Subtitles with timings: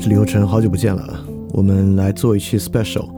[0.00, 1.20] 大家好，我是李厚成，好久不见了。
[1.52, 3.10] 我们来做一期 special，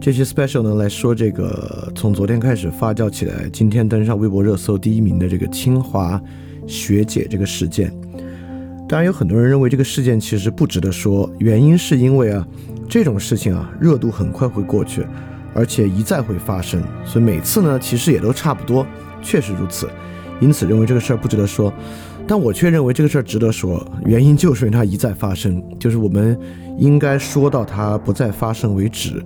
[0.00, 6.20] 这期 special 呢来说这个从昨天开始发酵起来，今天登上微博热搜第一名的这个清华
[6.66, 7.92] 学姐这个事件。
[8.88, 12.44] 当然有很多人认为这个事件其实不值得说，原因是因为啊
[12.88, 15.06] 这种事情啊热度很快会过去，
[15.54, 18.84] 而且一再会发生，所以每次呢其实也都差不多，
[19.22, 19.88] 确实如此，
[20.40, 21.72] 因此认为这个事儿不值得说。
[22.26, 26.38] 但我却认为这个事儿值得说，原因就是因为它一再发生，就是我们
[26.76, 29.22] 应该说到它不再发生为止，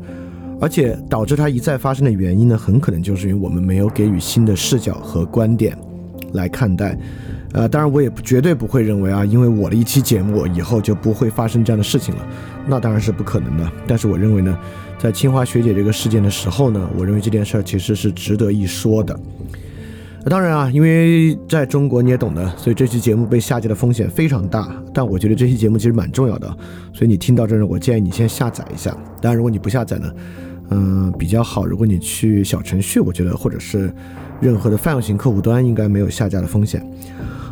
[0.60, 5.76] 而且导致它一再发生的原因呢，很可能就是因为我们没有给予新的视角和观点
[6.34, 6.98] 来看待。
[7.52, 12.26] 呃，当然我也绝对不会认为啊，因为我的一期节目以后就不会发生这样的事情了，
[12.68, 13.72] 那当然是不可能的。
[13.88, 14.56] 但是我认为呢，
[14.98, 19.18] 在清华学姐这个事件的时候呢，我认为这件事儿其实是值得一说的。
[20.28, 24.68] 当然啊，因为在中国你也懂的，所以这期节目被下架的风险非常大。
[24.92, 26.46] 但我觉得这期节目其实蛮重要的，
[26.92, 28.94] 所以你听到这儿，我建议你先下载一下。
[29.20, 30.12] 当然，如果你不下载呢，
[30.70, 31.64] 嗯，比较好。
[31.64, 33.92] 如果你去小程序，我觉得或者是
[34.40, 36.86] 任何的泛用型客户端，应该没有下架的风险。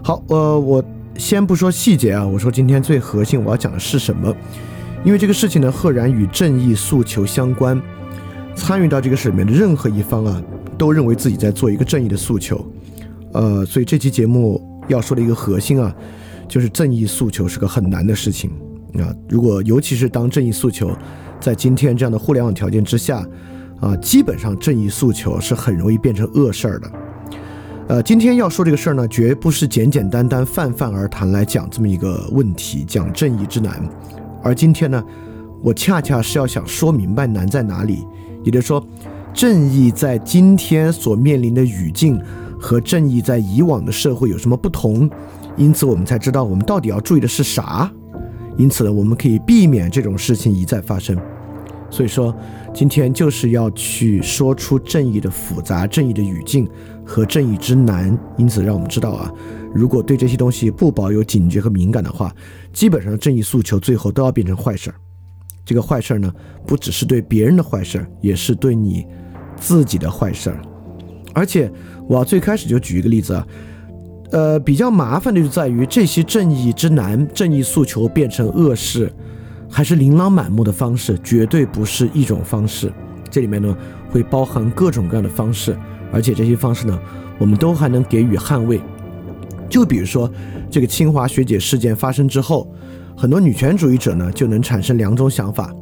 [0.05, 0.85] 好，呃，我
[1.17, 4.35] 先不说细节啊，我说今天最核心我要讲的是什么？
[5.05, 7.81] 因为这个事情呢，赫然与正义诉求相关。
[8.55, 10.43] 参与到这个事里面的任何一方啊。
[10.79, 12.65] 都认为自己在做一个正义的诉求，
[13.33, 15.95] 呃，所以这期节目要说的一个核心啊，
[16.49, 18.51] 就是正义诉求是个很难的事情
[18.95, 19.13] 啊。
[19.29, 20.97] 如果尤其是当正义诉求
[21.41, 23.27] 在今天这样的互联网条件之下
[23.81, 26.91] 啊，基本上正义诉求是很容易变成恶事儿的。
[27.89, 33.83] 呃，今天要说这个事儿呢，绝不是简简单单泛泛而谈来讲这么一个问题，讲正义之难。
[34.43, 35.05] 而今天呢，
[35.63, 38.07] 我恰恰是要想说明白难在哪里，
[38.45, 38.83] 也就是说。
[39.39, 42.21] 正义在今天所面临的语境
[42.59, 45.09] 和正义在以往的社会有什么不同？
[45.57, 47.89] 因此，我们才知道我们到底要注意的是啥。
[48.57, 51.17] 因此呢，我们可以避免这种事情一再发生。
[51.89, 52.35] 所以说，
[52.75, 56.69] 今天就是要去说出正义的复杂、正义的语境
[57.05, 58.19] 和正义之难。
[58.37, 59.33] 因此，让我们知道啊，
[59.73, 62.35] 如果对这些东西不保有警觉和敏感的话，
[62.73, 64.97] 基本上正义诉求最后都要变成坏事儿。
[65.65, 66.35] 这个坏事儿呢，
[66.67, 69.07] 不只是对别人的坏事儿，也是对你。
[69.61, 70.61] 自己的坏事儿，
[71.35, 71.71] 而且
[72.09, 73.47] 我最开始就举一个例子啊，
[74.31, 79.13] 呃，比较麻烦的就在于这些正义之难、正义诉求变成恶事，
[79.69, 82.93] 还是琳琅满目的方式，绝对不是一种方式。
[83.31, 83.77] 这里面呢
[84.11, 85.77] 会包含各种各样的方式，
[86.13, 86.99] 而且这些方式呢，
[87.39, 88.81] 我们都还能给予捍卫。
[89.69, 90.31] 就比如说
[90.71, 92.73] 这个清华学姐事件发生之后，
[93.17, 95.75] 很多女权主义者呢就能产生两种想法，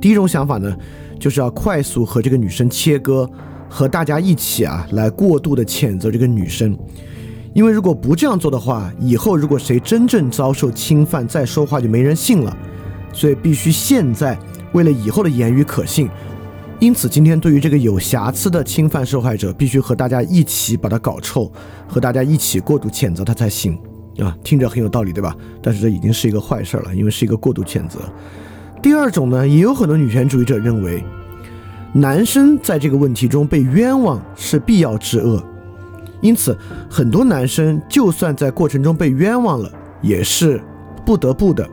[0.00, 0.76] 第一种想法呢。
[1.22, 3.30] 就是要快速和这个女生切割，
[3.68, 6.76] 和大家一起啊来过度的谴责这个女生，
[7.54, 12.56] 因为如果不这样做的话，以后如果谁真正遭受侵犯，再说话就没人信了，
[13.12, 14.36] 所以必须现在
[14.72, 16.10] 为了以后的言语可信，
[16.80, 21.48] 因此今天对于这个有瑕疵的侵犯受害者，必须和大家一起把它搞臭，
[21.86, 23.78] 和大家一起过度谴责他才行
[24.18, 25.36] 啊，听着很有道理，对吧？
[25.62, 28.00] 但是这已经是一个坏事了，因为是一个过度谴责。
[28.82, 31.04] 第二种呢，也有很多女权主义者认为，
[31.92, 35.40] 男生在这个问题中被冤枉是必要之恶，
[36.20, 36.56] 因此
[36.90, 39.70] 很多男生就算在过程中被冤枉了，
[40.00, 40.60] 也是
[41.06, 41.64] 不得不的，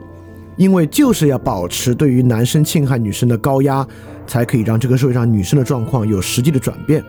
[0.56, 3.84] 因为就是要保持对于男生侵害女生的高压，
[4.24, 7.02] 才可以让这个社会上女生的状况有实际的转变。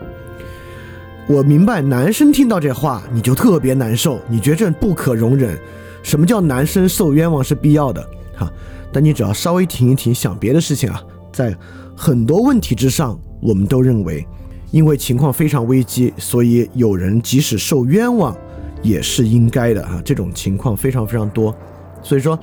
[1.27, 5.56] 我明白，男生听到这话你就特别难受，你觉得这不可容忍。
[6.01, 8.01] 什么叫男生受冤枉是必要的？
[8.36, 8.51] 哈。
[8.91, 11.01] 但你只要稍微停一停，想别的事情啊，
[11.31, 11.55] 在
[11.95, 14.25] 很多问题之上，我们都认为，
[14.71, 18.35] 因为情况非常危机，所以有人即使受冤枉，
[18.81, 20.01] 也是应该的啊。
[20.03, 21.55] 这种情况非常非常多，
[22.01, 22.38] 所以说，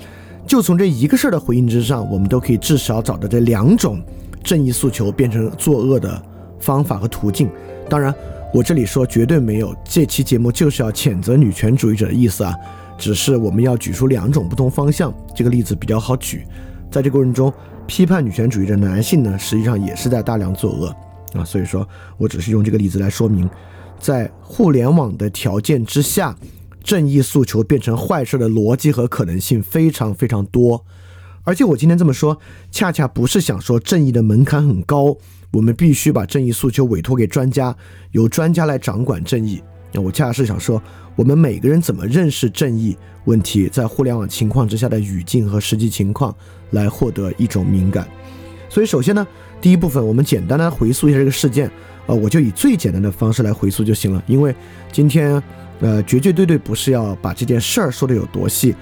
[0.46, 4.00] 就从这一个事儿的回应之上，我们都可以至少找到这两种
[4.42, 6.22] 正义诉求变成作恶的
[6.60, 7.50] 方法和途径。
[7.90, 8.14] 当然，
[8.54, 12.54] 我这里说绝对没有这期节目就是要谴责女权主义者的意思啊。
[12.98, 16.44] 只是我们要举出两种不同方向，这个例子比较好举。
[16.90, 17.52] 在这过程中，
[17.86, 20.88] 批判女权主义的男性呢，实际上也是在大量作恶
[21.32, 21.44] 啊。
[21.44, 23.48] 所以说我只是用这个例子来说明，
[23.98, 26.36] 在互联网的条件之下，
[26.82, 30.84] 正义诉求变成坏事的逻辑和可能性非常非常多。
[31.44, 32.38] 而且我今天这么说，
[32.70, 35.16] 恰恰不是想说正义的门槛很高，
[35.52, 37.74] 我们必须把正义诉求委托给专家，
[38.10, 39.62] 由专家来掌管正义。
[39.92, 40.82] 那我恰恰是想说。
[41.16, 46.32] 我们每个人怎么认识正义问题，在互联网情况之下的语境和实际情况，
[46.70, 48.06] 来获得一种敏感。
[48.68, 49.26] 所以，首先呢，
[49.60, 51.68] 第一部分我们简单的回溯一下这个事件，
[52.06, 54.22] 呃，我就以最简单的方式来回溯就行了。
[54.28, 54.54] 因为
[54.92, 55.42] 今天，
[55.80, 58.72] 呃，绝绝对对不是要把这件事儿说的有多细，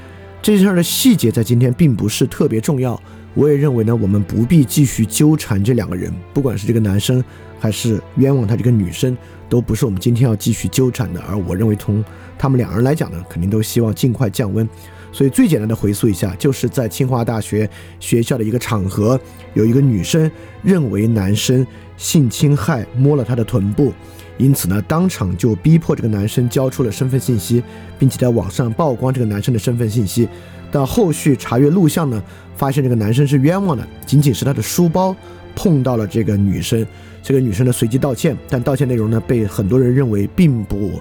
[0.42, 3.00] 这件事儿的细节在今天并不是特别重要。
[3.32, 7.24] 我也认为呢，我们不必继续纠缠这两个人，不管是这个男生
[7.58, 9.16] 还是冤枉他这个女生，
[9.48, 11.20] 都不是我们今天要继续纠缠的。
[11.22, 12.04] 而我认为，从
[12.38, 14.68] 他们两人来讲呢，肯定都希望尽快降温。
[15.12, 19.18] 所以最简单的回溯一下，就是在清华大学学校的一个场合，
[19.54, 20.30] 有一个女生
[20.62, 21.66] 认为男生
[21.96, 23.94] 性侵害，摸了她的臀部，
[24.36, 27.62] 因此呢，当场就逼迫这个男生交出了身份信息，
[27.98, 30.28] 并且在网上曝光这个男生的身份信息。
[30.70, 32.22] 到后续查阅录像呢，
[32.54, 35.16] 发现这个男生是冤枉的，仅仅是他的书包
[35.54, 36.86] 碰到了这个女生，
[37.26, 40.92] 这个女生呢随即道歉，但道歉内容呢被很多人认为并不。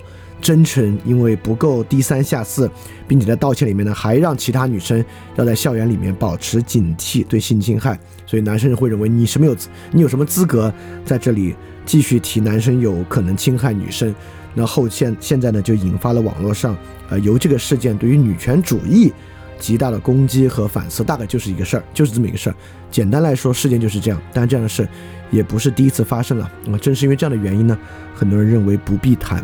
[0.41, 2.69] 真诚，因为不够低三下四，
[3.07, 5.03] 并且在道歉里面呢，还让其他女生
[5.37, 7.97] 要在校园里面保持警惕，对性侵害。
[8.25, 9.55] 所以男生会认为你是没有，
[9.91, 10.71] 你有什么资格
[11.03, 11.55] 在这里
[11.85, 14.13] 继续提男生有可能侵害女生？
[14.55, 16.75] 那后现现在呢，就引发了网络上，
[17.09, 19.11] 呃，由这个事件对于女权主义
[19.59, 22.55] 极大的攻击和反思，大概就是一个事儿，就是这么一个事儿。
[22.91, 24.21] 简单来说，事件就是这样。
[24.33, 24.87] 但这样的事
[25.31, 26.51] 也不是第一次发生了。
[26.65, 27.77] 那正是因为这样的原因呢，
[28.13, 29.43] 很多人认为不必谈。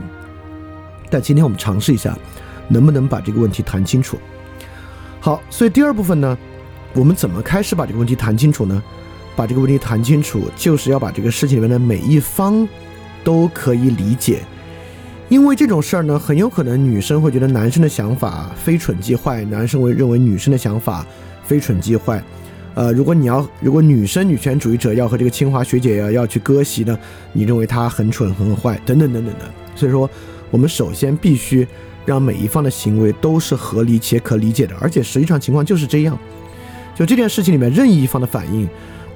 [1.10, 2.18] 但今天我们尝试一下，
[2.68, 4.18] 能不能把这个问题谈清楚？
[5.20, 6.38] 好，所以第二部分呢，
[6.94, 8.82] 我们怎么开始把这个问题谈清楚呢？
[9.36, 12.68] 把这个问题谈清楚，就是要把这个事情里面的每一方
[13.24, 14.44] 都可以理解，
[15.32, 21.06] 因为这种事儿呢，很有可能女生会觉得男生的想法非蠢即坏，男生会认为女生的想法
[21.46, 22.22] 非蠢即坏。
[22.74, 27.00] 呃，如果你要，如果女生女权主义者要和这个清华学姐要要去割席呢，
[27.32, 29.50] 你认为她很蠢很坏，等等等等的。
[29.74, 30.08] 所以说。
[30.52, 31.66] 我们首先必须
[32.06, 36.20] 让每一方的行为都是合理且可理解的，而且实际上情况就是这样。
[36.94, 38.68] 就这件事情里面，任意一方的反应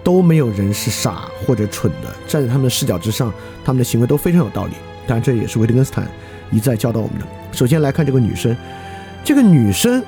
[0.02, 3.34] 都没有人是傻或者蠢的，站在他们的视角之上，
[3.66, 4.76] 他们的行为都非常有道理。
[5.07, 6.07] 当然，这也是维特根斯坦
[6.52, 7.25] 一再教导我们的。
[7.52, 8.56] 首先来看这个女生，
[9.24, 10.04] 这个女生，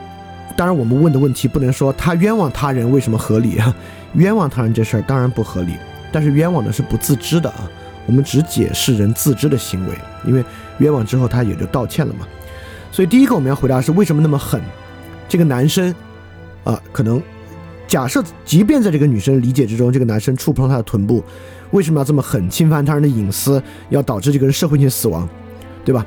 [0.55, 3.75] 当然我们问的问题不能说她冤枉他人为什么合理啊？
[4.15, 5.73] 冤枉他人这事儿当然不合理，
[6.11, 7.69] 但是冤枉的是不自知的啊。
[8.05, 9.93] 我们只解释人自知的行为，
[10.25, 10.43] 因为
[10.77, 12.25] 冤枉之后他也就道歉了嘛。
[12.91, 14.61] 所以第一个我们要回答是为什么那么狠？
[15.27, 15.93] 这个男生
[16.63, 17.21] 啊，可能
[17.85, 21.21] 假设即便在这个女生理解之中，这个男生触碰她的臀部，
[21.71, 22.49] 为什么要这么狠？
[22.49, 25.27] 侵犯他人的隐私，要导致这个人社会性死亡，
[25.85, 26.05] 对吧？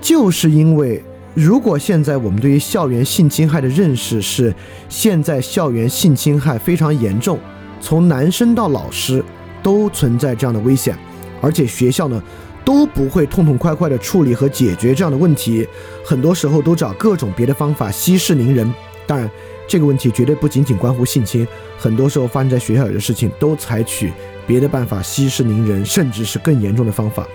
[0.00, 1.02] 就是因为
[1.34, 4.54] 如果现在我们对于校园性侵害的认识是
[4.88, 7.38] 现在校园性侵害非常严重，
[7.80, 9.24] 从男生到老师。
[9.64, 10.94] 都存在这样的危险，
[11.40, 12.22] 而且学校呢
[12.66, 15.66] 都不会痛痛快快的处理和解决这样的问题，
[16.04, 18.70] 很多时候都找各种别的方法息事宁人。
[19.06, 19.26] 当然，
[19.66, 24.12] 这个问题绝对不仅仅关乎性侵，很多时候发生在学校里的事情都采取
[24.46, 27.26] 别的办法息事宁人，甚至是更严重的方法。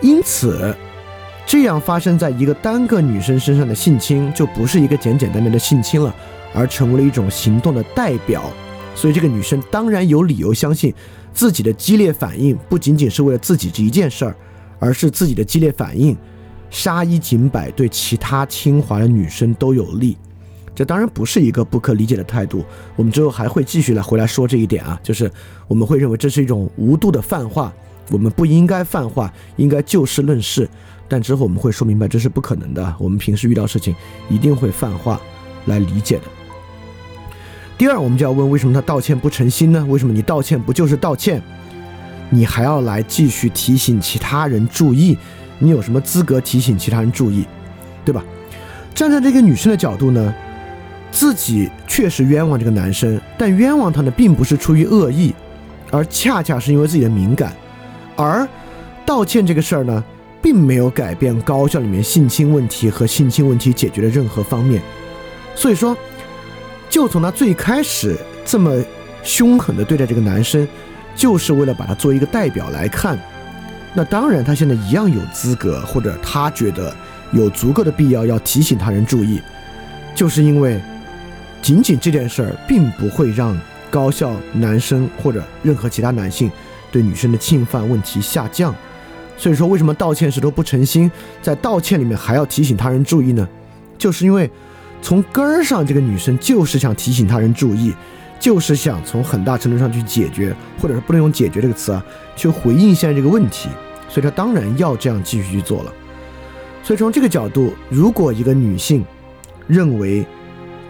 [0.00, 0.74] 因此，
[1.46, 6.14] 这样发生在一个单个女生身上的性侵就不是一个简简单单的性侵了，
[6.54, 8.42] 而成为了一种行动的代表。
[8.94, 10.94] 所以，这个女生当然有理由相信。
[11.32, 14.34] 自己的激烈反应不仅仅是为了自己这一件事儿，
[14.78, 16.16] 而是自己的激烈反应，
[16.70, 20.16] 杀一儆百，对其他清华的女生都有利。
[20.76, 22.62] 这当然不是一个不可理解的态度。
[22.94, 25.28] 我们之后还会继续来回来说这一点啊，就是
[25.66, 27.72] 我们会认为这是一种无度的泛化，
[28.10, 30.68] 我们不应该泛化，应该就事论事。
[31.08, 32.94] 但之后我们会说明白，这是不可能的。
[32.98, 33.94] 我们平时遇到事情
[34.28, 35.18] 一定会泛化
[35.64, 36.24] 来理解的。
[37.78, 39.82] 第二，我们就要问，为什么他道歉不诚心呢？
[39.88, 41.42] 为什么你道歉不就是道歉，
[42.28, 45.16] 你还要来继续提醒其他人注意？
[45.58, 47.46] 你有什么资格提醒其他人注意，
[48.04, 48.22] 对吧？
[48.94, 50.34] 站在这个女生的角度呢，
[51.10, 55.34] 自己确实冤枉这个男生，但冤枉他呢，并不是出于恶意，
[55.90, 57.52] 而恰恰是因为自己的敏感。
[58.16, 58.46] 而
[59.04, 60.04] 道歉这个事儿呢，
[60.42, 64.82] 并没有改变高校里面性侵问题和性侵问题解决的任何方面，
[65.54, 65.96] 所以说。
[66.88, 68.72] 就从他最开始这么
[69.22, 70.66] 凶狠的对待这个男生，
[71.16, 73.18] 就是为了把他做一个代表来看。
[73.92, 76.94] 那当然，他现在一样有资格，或者他觉得
[77.32, 79.42] 有足够的必要要提醒他人注意，
[80.14, 80.80] 就是因为
[81.62, 83.58] 仅仅这件事儿，并不会让
[83.90, 86.50] 高校男生或者任何其他男性
[86.90, 88.74] 对女生的侵犯问题下降。
[89.36, 91.10] 所以说，为什么道歉时都不诚心，
[91.42, 93.48] 在道歉里面还要提醒他人注意呢？
[93.98, 94.50] 就是因为。
[95.02, 97.94] 从根儿上，这个女生就是想提醒他人注意，
[98.40, 103.68] 就是想从很大程度上去解决，或者是不能用“解决”这个词啊，去回应现在这个问题。
[104.08, 105.92] 所以她当然要这样继续去做了。
[106.82, 109.04] 所以从这个角度，如果一个女性
[109.68, 110.26] 认为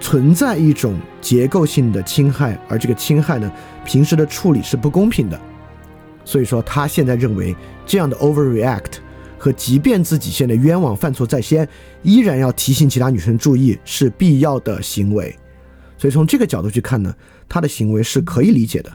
[0.00, 3.50] 存在一种结构性的侵害，而这个侵害呢，
[3.84, 5.40] 平时的处理是不公平的，
[6.24, 8.98] 所以说他现在认为这样的 overreact
[9.38, 11.68] 和即便自己现在冤枉犯错在先，
[12.02, 15.34] 依然要提醒其他女生注意是必要的行为。
[15.98, 17.14] 所以从这个角度去看呢，
[17.48, 18.92] 他的行为是可以理解的。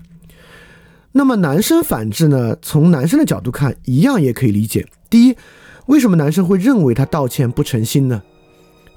[1.13, 2.55] 那么男生反制呢？
[2.61, 4.87] 从男生的角度看，一样也可以理解。
[5.09, 5.35] 第一，
[5.87, 8.21] 为什么男生会认为他道歉不诚心呢？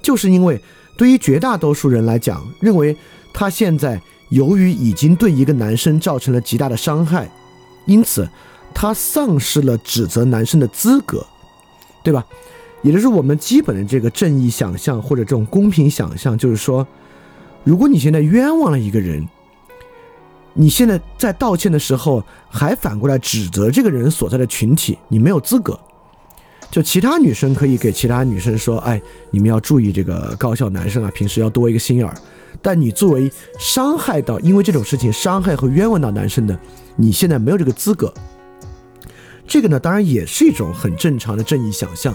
[0.01, 0.61] 就是因为
[0.97, 2.95] 对于绝大多数人来讲，认为
[3.33, 7.29] 他现在由于已经对一个男生造成了极大的伤害，
[7.85, 8.27] 因此
[8.73, 11.25] 他丧失了指责男生的资格，
[12.03, 12.25] 对吧？
[12.81, 16.85] 也就是我们基本的这个正义想象或者这种公平想象，就是说，
[17.63, 19.27] 如果你现在冤枉了一个人。
[20.57, 25.77] 你现在在道歉的时候，还反过来指责这个人所在的群体，你没有资格。
[26.75, 29.01] 就其他女生可以给其他女生说：“哎，
[29.31, 32.13] 你们要注意这个高校男生啊，平时要多一个心眼儿。”
[32.61, 36.59] 但你作为伤害到因为这种事情伤害和冤枉到男生的，
[36.97, 38.13] 你现在没有这个资格。
[39.47, 42.13] 这个呢，当然也是一种很正常的正义想象，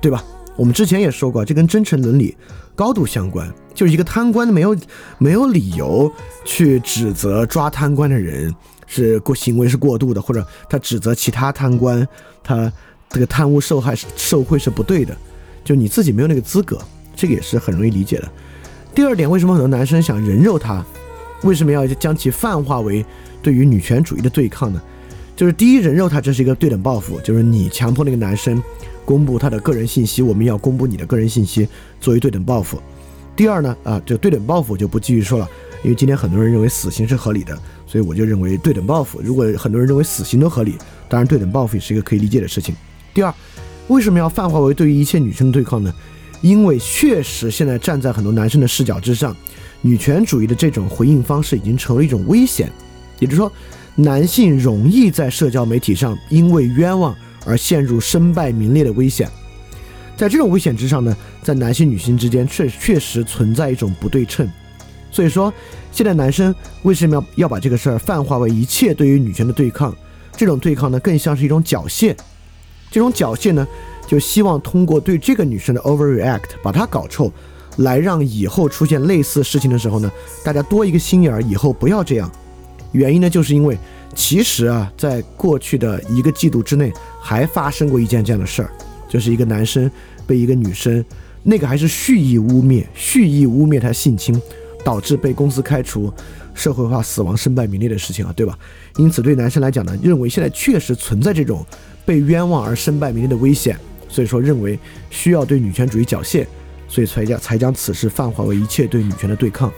[0.00, 0.24] 对吧？
[0.56, 2.36] 我们之前也说过，这跟真诚伦理
[2.74, 3.48] 高度相关。
[3.72, 4.76] 就是一个贪官没有
[5.18, 6.12] 没有理由
[6.44, 8.52] 去指责抓贪官的人
[8.88, 12.04] 是过行为是过度的，或者他指责其他贪官
[12.42, 12.70] 他
[13.10, 15.16] 这个贪污受害受贿是不对的，
[15.62, 16.80] 就你自己没有那个资格，
[17.14, 18.30] 这个也是很容易理解的。
[18.94, 20.84] 第二点，为什么很多男生想人肉他？
[21.42, 23.04] 为什么要将其泛化为
[23.42, 24.80] 对于女权主义的对抗呢？
[25.34, 28.62] 就是第一，人肉他这是一个对等报复，就是你强迫那个男生。
[29.04, 31.66] 公布他的个人信息，我们要公布你的个人信息
[32.00, 32.80] 作为对等报复。
[33.34, 35.48] 第二呢，啊，这对等报复就不继续说了，
[35.82, 39.20] 因为今天很多人认为死刑是合理的，所以我就认为对等报复。
[39.20, 40.76] 如果很多人认为死刑都合理，
[41.08, 42.76] 当然对等报复也是一个可以理解的事情。
[43.12, 43.34] 第二，
[43.88, 45.92] 为什么要泛化为对于一切女生的对抗呢？
[46.40, 49.36] 因为确实现在站在很多男生的视角之上，
[49.82, 52.70] 女权主义的这种回应方式已经成为一种危险，
[53.18, 53.52] 也就是说，
[53.94, 57.14] 男性容易在社交媒体上因为冤枉。
[57.46, 59.26] 而陷入身败名裂的危险，
[60.14, 64.46] 在这种危险之上呢，在男性女性之间确确实存在一种不对称，
[65.10, 65.50] 所以说
[65.90, 69.96] 现在男生为什么要要把这个事儿泛化为一切对于女权的对抗？
[70.36, 72.14] 这种对抗呢，更像是一种缴械，
[72.90, 73.66] 这种缴械呢，
[74.06, 77.32] 就希望通过对这个女生的 overreact 把她搞臭，
[77.76, 80.10] 来让以后出现类似事情的时候呢，
[80.44, 82.30] 大家多一个心眼儿，以后不要这样。
[82.92, 83.78] 原因呢，就是因为。
[84.12, 86.92] 其实啊，在过去的一个季度之内，
[87.22, 88.70] 还发生过一件这样的事儿，
[89.08, 89.88] 就是一个男生
[90.26, 91.02] 被一个女生，
[91.44, 94.42] 那个还是蓄意污蔑、蓄意污蔑他性侵，
[94.84, 96.12] 导致被公司开除、
[96.54, 98.58] 社会化死亡、身败名裂的事情啊，对吧？
[98.96, 101.64] 因此，对男生来讲呢，认为现在确实存在这种
[102.10, 104.76] 被冤枉而身败名裂的危险，所以说认为
[105.10, 106.44] 需要对女权主义缴械，
[106.88, 109.72] 所以才将才将此事泛化为一切对女权的对抗。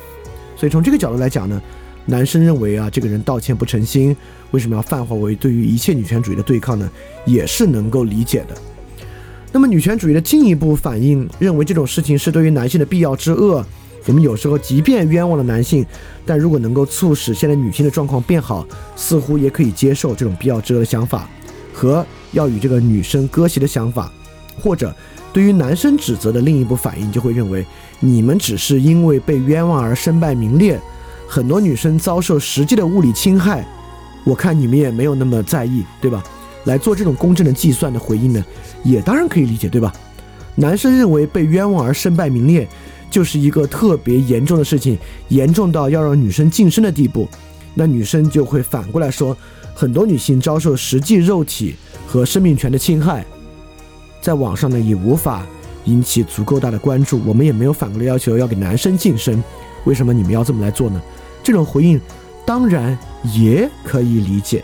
[0.57, 1.61] 所以从这个角度来讲呢。
[2.05, 4.17] 男生认为啊，这个人道歉不诚心，
[4.51, 6.91] 为什么要泛化为对于一切女权主义的对抗呢？
[7.25, 8.57] 也是能够理解的。
[9.53, 13.65] 那么女权主义的进一步反应，认为这种事情是对于男性的必要之恶。
[14.07, 15.87] 我们有时候即便冤枉了男性，
[16.27, 21.31] 但如果能够促使现在女性的状况变好，似乎也可以接受这种必要之恶的想法，
[21.73, 24.11] 和要与这个女生割席的想法。
[24.61, 24.95] 或者
[25.33, 27.65] 对于男生指责的另一步反应，就会认为
[28.01, 30.79] 你们只是因为被冤枉而身败名裂。
[31.27, 33.67] 很多女生遭受实际的物理侵害，
[34.25, 36.23] 我看你们也没有那么在意，对吧？
[36.65, 38.45] 来做这种公正的计算的回应呢，
[38.85, 39.91] 也当然可以理解，对吧？
[40.55, 42.69] 男生认为被冤枉而身败名裂，
[43.11, 44.99] 就是一个特别严重的事情，
[45.29, 47.27] 严重到要让女生晋升的地步，
[47.73, 49.35] 那女生就会反过来说，
[49.75, 51.75] 很多女性遭受实际肉体
[52.07, 53.25] 和生命权的侵害，
[54.21, 55.47] 在网上呢也无法
[55.85, 59.43] 引起足够大的关注，我们也没有反过来要求要给男生晋升，
[59.85, 61.01] 为什么你们要这么来做呢？
[61.43, 62.01] 这种回应
[62.47, 62.97] 当然
[63.35, 64.63] 也可以理解，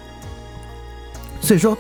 [1.40, 1.76] 所以说，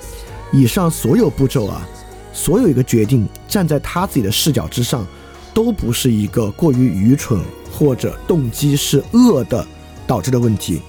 [0.52, 1.86] 以上所有步骤啊，
[2.32, 5.06] 所有一个决定站在他自己的视角之上，
[5.54, 9.64] 都不是一个过于愚蠢或者动机是恶的
[10.06, 10.80] 导致的问题，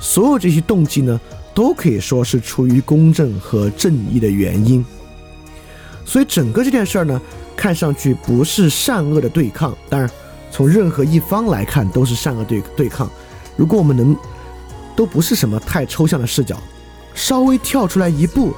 [0.00, 1.18] 所有这些动机呢，
[1.56, 4.84] 都可以说是出于公正和正义的原因，
[6.04, 7.18] 所以整个这件事儿呢，
[7.56, 10.08] 看上去不是善恶的对抗，当然
[10.50, 13.10] 从任何一方来看都是善恶对对抗。
[13.56, 14.14] 如果我们能
[14.94, 16.58] 都不是什么太抽象的视角，
[17.14, 18.52] 稍微跳出来一步，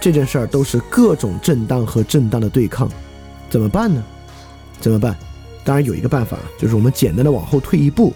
[0.00, 2.88] 这件事儿都是各种正当和正当的对抗，
[3.50, 4.00] 怎么办呢？
[4.80, 5.18] 怎么办？
[5.64, 8.14] 当然有一个办法，就是我们简单的往后退一步，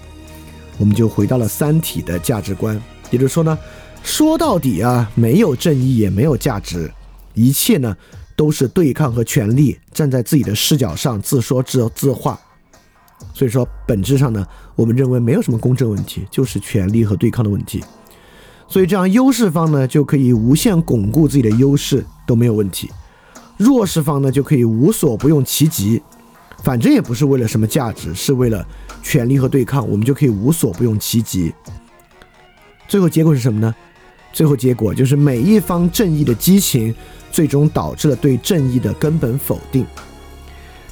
[0.79, 2.81] 我们就回到了《三体》的价值观。
[3.11, 3.59] 也就是说呢，
[4.03, 6.93] 说到底啊，没有正义也没有价值，
[7.35, 7.97] 一切呢
[8.37, 12.39] 都是对抗和权力，站在自己的视角上自说自自话。
[13.33, 14.45] 所以说，本质上呢，
[14.75, 17.83] 我们认为没有什么公正问题，就是权力和对抗的问题。
[18.69, 22.91] 所以这样优势方呢，就可以无限巩固自己的优势都没有问题。
[23.57, 26.03] 弱势方呢就可以无所不用其极，
[26.65, 28.67] 反正也不是为了什么价值，是为了
[29.03, 31.55] 权力和对抗，我们就可以无所不用其极。
[32.89, 33.73] 最后结果是什么呢？
[34.33, 36.95] 最后结果就是每一方正义的激情，
[37.31, 39.85] 最终导致了对正义的根本否定。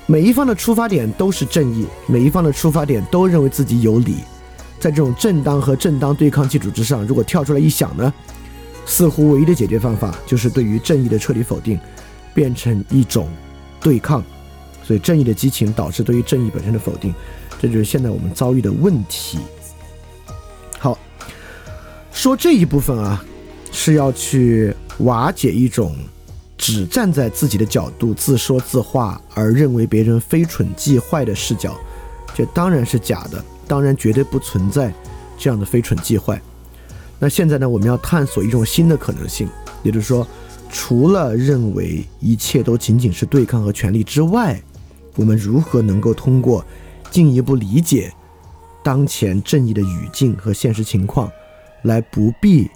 [0.06, 4.16] 每一方的出发点都是正义，每一方的出发点都认为自己有理。
[4.78, 8.12] 在这种正当和正当对抗基础之上，如果跳出来一想呢，
[8.87, 11.78] 似乎唯一的解决方法就是对于正义的彻底否定，
[12.35, 13.28] 变成一种
[13.80, 14.25] 对抗。
[14.82, 17.14] 所以正义的激情导致对于正义本身的否定，
[17.61, 19.38] 这就是现在我们遭遇的问题。
[22.20, 23.24] 说这一部分啊。
[23.72, 25.94] 是要去瓦解一种
[26.58, 31.78] 只站在自己的角度自说自话而认为别人非蠢即坏的视角，
[32.34, 34.92] 这当然是假的，当然绝对不存在
[35.38, 36.42] 这样的非蠢即坏。
[37.20, 39.48] 那现在呢，我们要探索一种新的可能性，
[39.84, 40.26] 也就是说，
[40.68, 44.60] 除了认为一切都仅仅是对抗和权力之外，
[45.14, 46.64] 我们如何能够通过
[47.08, 48.12] 进一步理解
[48.82, 51.30] 当前正义的语境和现实情况，
[51.82, 52.70] 来不必。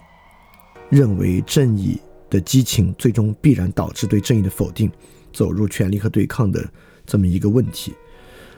[0.91, 1.99] 认为正义
[2.31, 4.89] 的激情最终必然导致对正义的否定，
[5.33, 6.65] 走入权力和对抗的
[7.05, 7.93] 这么一个问题。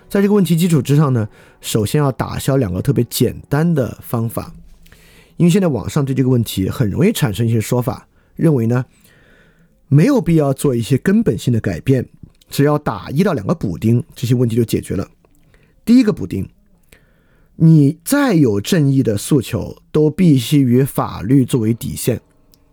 [0.09, 1.27] 在这个问题基础之上呢，
[1.63, 4.53] 首先要打消两个特别简单的方法，
[5.37, 8.85] 因为现在网上对这个问题很容易产生一些说法，认为呢
[9.89, 12.07] 没有必要做一些根本性的改变，
[12.51, 15.09] 只要打一到两个补丁，这些问题就解决了。
[15.87, 16.47] 第一个补丁。
[17.57, 22.21] 你再有正义的诉求，都必须与法律作为底线。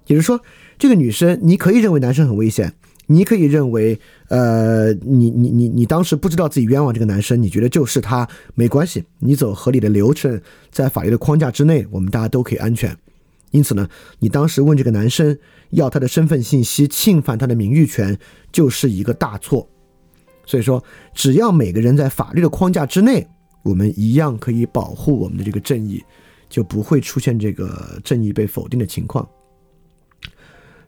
[0.07, 0.41] 也就是说，
[0.77, 2.73] 这个女生，你可以认为男生很危险，
[3.07, 12.93] 你可以认为，呃，你你你你当时不知道自己冤枉这个男生，你觉得就是他，没关系，你走合理的流程，在法律的框架之内，我们大家都可以安全。
[13.51, 13.87] 因此呢，
[14.19, 15.37] 你当时问这个男生
[15.69, 18.17] 要他的身份信息，侵犯他的名誉权，
[18.51, 19.69] 就是一个大错。
[20.45, 23.25] 所以说，只要每个人在法律的框架之内。
[23.63, 26.03] 我们一样可以保护我们的这个正义，
[26.47, 29.27] 就不会出现这个正义被否定的情况，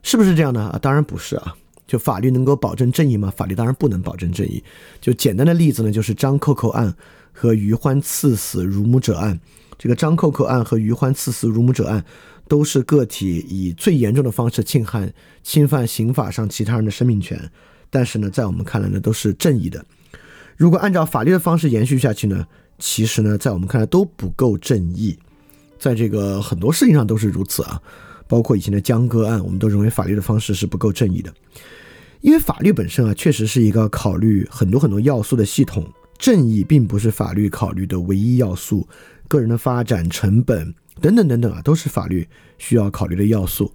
[0.02, 0.68] 是不是这样呢？
[0.68, 1.56] 啊，当然不是啊。
[1.86, 3.32] 就法律能够保证正义吗？
[3.36, 4.60] 法律当然不能保证正义。
[5.00, 6.92] 就简单的例子呢，就是张扣扣案
[7.32, 9.38] 和于欢刺死乳母者案。
[9.78, 12.04] 这个张扣扣案和于欢刺死乳母者案，
[12.48, 15.12] 都是个体以最严重的方式侵害、
[15.44, 17.50] 侵犯刑法上其他人的生命权，
[17.88, 19.84] 但是呢，在我们看来呢，都是正义的。
[20.56, 22.48] 如果按照法律的方式延续下去呢？
[22.78, 25.18] 其实呢，在我们看来都不够正义，
[25.78, 27.80] 在这个很多事情上都是如此啊，
[28.28, 31.32] 包括以前的江歌案，我们都认为法律的方式是不够正义的，
[32.20, 35.86] 因为法律本身啊，确实是一个考虑很多很多要素的系统，
[36.18, 38.86] 正义并不是法律考虑的唯一要素，
[39.26, 43.72] 个人的发展、成本等等等等啊，都是法律需要考虑的要素，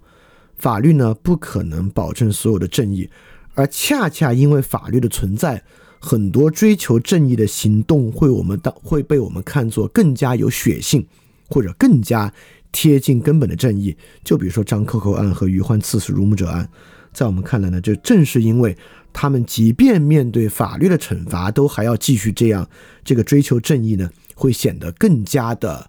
[0.58, 3.10] 法律呢不可能保证所有的正义，
[3.54, 5.64] 而恰恰因为法律的存在。
[6.04, 11.06] 很多追求正义的行动会我们当会被我们看作更加有血性，
[11.48, 12.34] 或者更加
[12.72, 13.96] 贴近根本的正义。
[14.24, 16.68] 就比如说张扣扣案和余欢刺死乳母者案，
[17.12, 18.76] 在我们看来呢，就正是因为
[19.12, 22.68] 他们即便面对法律的惩罚，都还要继续这样，
[23.04, 25.88] 这个追求正义呢，会显得更加的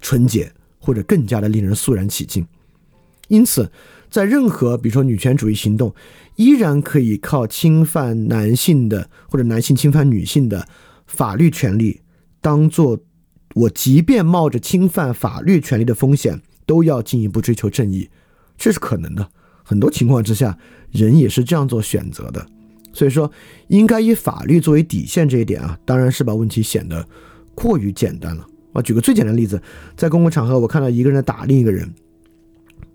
[0.00, 2.46] 纯洁，或者更加的令人肃然起敬。
[3.28, 3.70] 因此，
[4.10, 5.94] 在任何比如说女权主义行动。
[6.36, 10.66] 依然可以靠侵犯男性的或者男性侵犯女性的
[11.06, 12.00] 法律权利，
[12.40, 12.98] 当做
[13.54, 18.08] 我即便冒着侵犯法律权利的风险，都要进一步追求正义，
[18.56, 19.28] 这是可能的。
[19.62, 20.56] 很多情况之下，
[20.90, 22.46] 人也是这样做选择的。
[22.94, 23.30] 所以说，
[23.68, 27.06] 应该以法律作为底线这一点啊，当然是把问题显得
[27.54, 28.80] 过于简单了啊。
[28.80, 29.60] 举个最简单的例子，
[29.94, 31.92] 在公共场合，我看到一个人在打另一个人，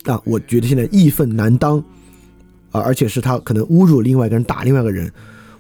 [0.06, 1.84] 啊，我觉得现在义愤难当。
[2.72, 5.10] 啊，而且是他可能侮辱另外一个人，打另外一个人，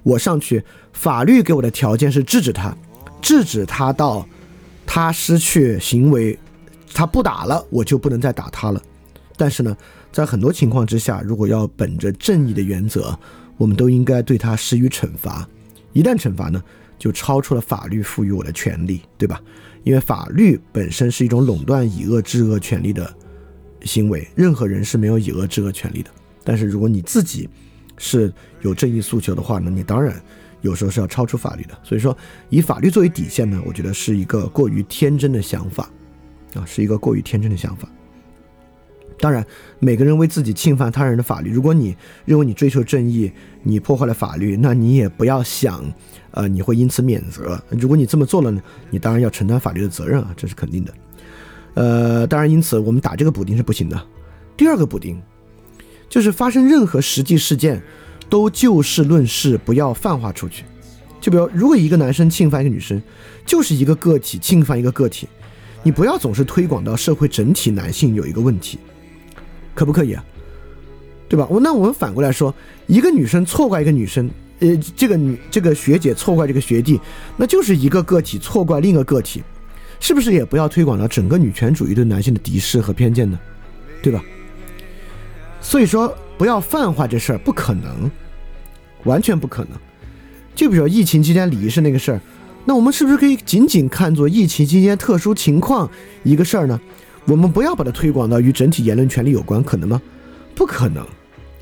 [0.03, 2.75] 我上去，法律给我的条件是制止他，
[3.21, 4.27] 制止他到
[4.85, 6.37] 他失去行为，
[6.93, 8.81] 他不打了，我就不能再打他了。
[9.37, 9.77] 但是呢，
[10.11, 13.17] 在很多情况之下，如果要本着正义的原则，
[13.55, 15.47] 我们都应该对他施予惩罚。
[15.93, 16.61] 一旦惩罚呢，
[16.99, 19.41] 就超出了法律赋予我的权利，对吧？
[19.85, 23.15] 因为法律本身是一种垄断以恶制恶权利的
[23.85, 26.09] 行为，任何人是没有以恶制恶权利的。
[26.43, 27.49] 但是如果你自己
[27.97, 30.21] 是有正义诉求的话呢，你当然
[30.61, 31.77] 有时候是要超出法律的。
[31.83, 32.15] 所以说，
[32.49, 35.89] 以法律作为底线呢，我觉得是一个过于天真的想法，
[36.53, 37.87] 啊，是一个过于天真的想法。
[39.17, 39.45] 当然，
[39.79, 41.95] 每个人为自己侵犯他人的法律，如果你
[42.25, 43.31] 认为你追求正义，
[43.63, 45.81] 你破坏了法律，那你也不要想，
[46.31, 47.57] 呃，你会因此免责。
[47.69, 50.93] 如果你这么做了呢，你当然要承担法律的责任啊，这是肯定的。
[51.75, 54.01] 呃，当然，因此我们打这个补丁是不行的。
[54.57, 55.21] 第二个补丁。
[56.07, 57.81] 就是发生任何实际事件，
[58.29, 60.63] 都就事论事，不要泛化出去。
[61.19, 63.01] 就比如，如果一个男生侵犯一个女生，
[63.43, 65.27] 就是一个个体侵犯一个个体，
[65.81, 68.77] 你不要总是推广到社会整体男性有一个问题，
[69.73, 70.23] 可不可以啊？
[71.27, 71.47] 对吧？
[71.49, 72.53] 我那我们反过来说，
[72.85, 77.01] 一个女生错怪一个女生，呃，这个女这个学姐错怪这个学弟，
[77.35, 79.43] 那就是一个个体错怪另一个个体，
[79.99, 83.39] 是不是也不要推广到整个女权主义对男性的敌视和偏见呢？
[84.01, 84.23] 对吧？
[85.61, 88.09] 所以说，不要泛化这事儿，不可能，
[89.03, 89.71] 完全不可能。
[90.53, 92.21] 就比如说疫情期间礼仪是那个事儿，
[92.65, 95.89] 那我们是不是可以仅仅看作疫情期间特殊情况
[96.23, 96.79] 一个事儿呢？
[97.25, 99.99] 我们不要把它推广到与整体言论权利有关，可能吗？
[100.53, 101.03] 不可能。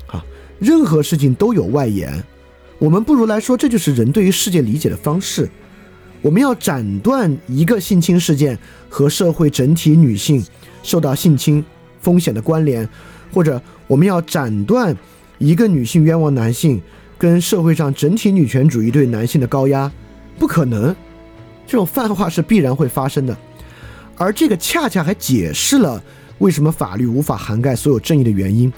[0.06, 0.22] 啊，
[0.58, 2.22] 任何事情都有外延，
[2.78, 5.48] 我们不如来说，这就是人对于世界理解的方式。
[6.24, 8.58] 我们要斩断一个性侵事件
[8.88, 10.42] 和社会整体女性
[10.82, 11.62] 受到性侵
[12.00, 12.88] 风险的关联。
[13.30, 14.96] 或者我们要斩断
[15.38, 16.80] 一个女性冤枉男性
[17.18, 19.90] 跟社会上整体女权主义对男性的高压，
[20.38, 20.94] 不可能，
[21.66, 23.36] 这种泛化是必然会发生的，
[24.16, 26.00] 而这个恰恰还解释了
[26.38, 28.72] 为什么法律无法涵盖所有正义的原因，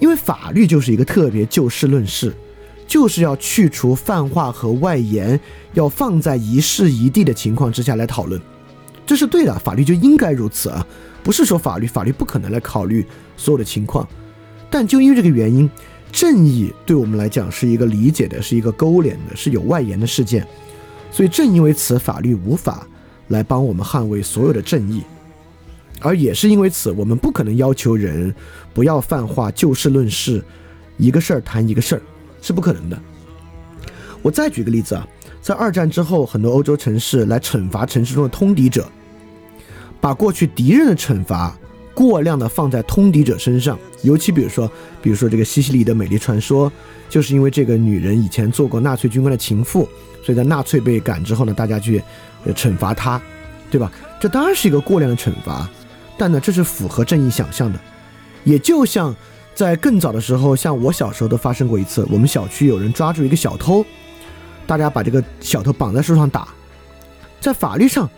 [0.00, 2.34] 因为法律就是一个特别就事论事，
[2.86, 5.38] 就是要去除泛化和外延，
[5.72, 8.40] 要放在一事一地的情况之下来讨论，
[9.06, 10.86] 这是对的，法律就应该如此啊。
[11.22, 13.04] 不是说法律，法律不可能来考虑
[13.36, 14.06] 所有的情况，
[14.68, 15.68] 但就因为这个原因，
[16.12, 20.46] 正义对我们来讲是一个理解的，是一个勾连的，是有外延的事件，
[21.10, 22.86] 所以正因为此，法律无法
[23.28, 25.02] 来帮我们捍卫所有的正义，
[26.00, 28.34] 而也是因为此，我们不可能要求人
[28.74, 30.44] 不要泛化，就事论事，
[30.98, 32.02] 一个事儿谈一个事儿，
[32.44, 32.98] 是不可能的。
[34.22, 35.06] 我再举个例子啊，
[35.42, 38.86] 在二战之后，很多欧洲城市来惩罚城市中的通敌者。
[40.00, 41.56] 把过去敌人的惩罚
[41.94, 46.70] 过量的放在通敌者身上，尤其比如说，比如说这个西西里的美丽传说，
[47.08, 49.88] 就是因为这个女人以前做过纳粹军官的情妇，
[50.22, 52.02] 所以在纳粹被赶之后呢，大家去
[52.48, 53.18] 惩罚她，
[53.70, 53.90] 对吧？
[54.20, 55.66] 这当然是一个过量的惩罚，
[56.18, 57.80] 但呢，这是符合正义想象的。
[58.44, 59.16] 也就像
[59.54, 63.84] 在更早的时候，像我小时候都发生过一次，我们小区有人抓住一个小偷，
[64.66, 66.48] 大家把这个小偷绑在树上打，
[67.40, 68.08] 在法律上。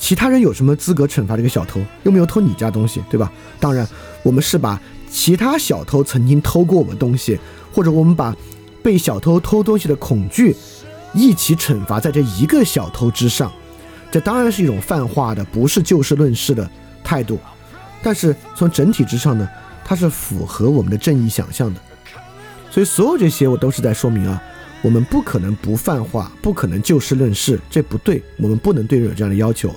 [0.00, 1.80] 其他人有什么资格惩罚这个小偷？
[2.04, 3.32] 又没有偷你家东西，对吧？
[3.58, 3.84] 当然，
[4.22, 7.36] 我们是把其他小偷曾经偷过我们东西，
[7.74, 8.32] 或者我们把
[8.80, 10.54] 被小偷偷东西的恐惧
[11.12, 13.50] 一起惩罚在这一个小偷之上。
[14.08, 16.70] 这当然是一种泛化的，不是就事论事的
[17.02, 17.36] 态度。
[18.00, 19.48] 但是从整体之上呢，
[19.88, 21.80] 它是符合我们的正义想象的。
[22.70, 24.42] 所以所有这些我都是在说明啊。
[24.82, 28.22] 我们不可能不泛化，不可能就事论事，这不对。
[28.36, 29.74] 我们不能对人有这样的要求。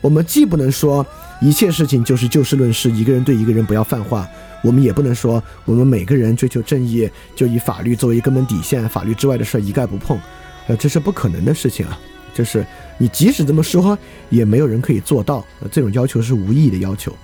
[0.00, 1.06] 我们既不能说
[1.40, 4.26] 一切事情就是就事论事，一个人对一个人不要泛化；
[4.62, 10.18] 我们也不能说我们每个人追求正义就以法律作为根本底线，法律之外的事一概不碰。
[10.66, 11.98] 呃，这是不可能的事情啊！
[12.34, 12.66] 就是
[12.98, 13.96] 你即使这么说，
[14.28, 15.36] 也没有人可以做到。
[15.60, 17.16] 呃这种要求是无意义的要求。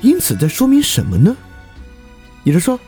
[0.00, 1.36] 因此，这说明什么呢？
[2.44, 2.78] 也就是说。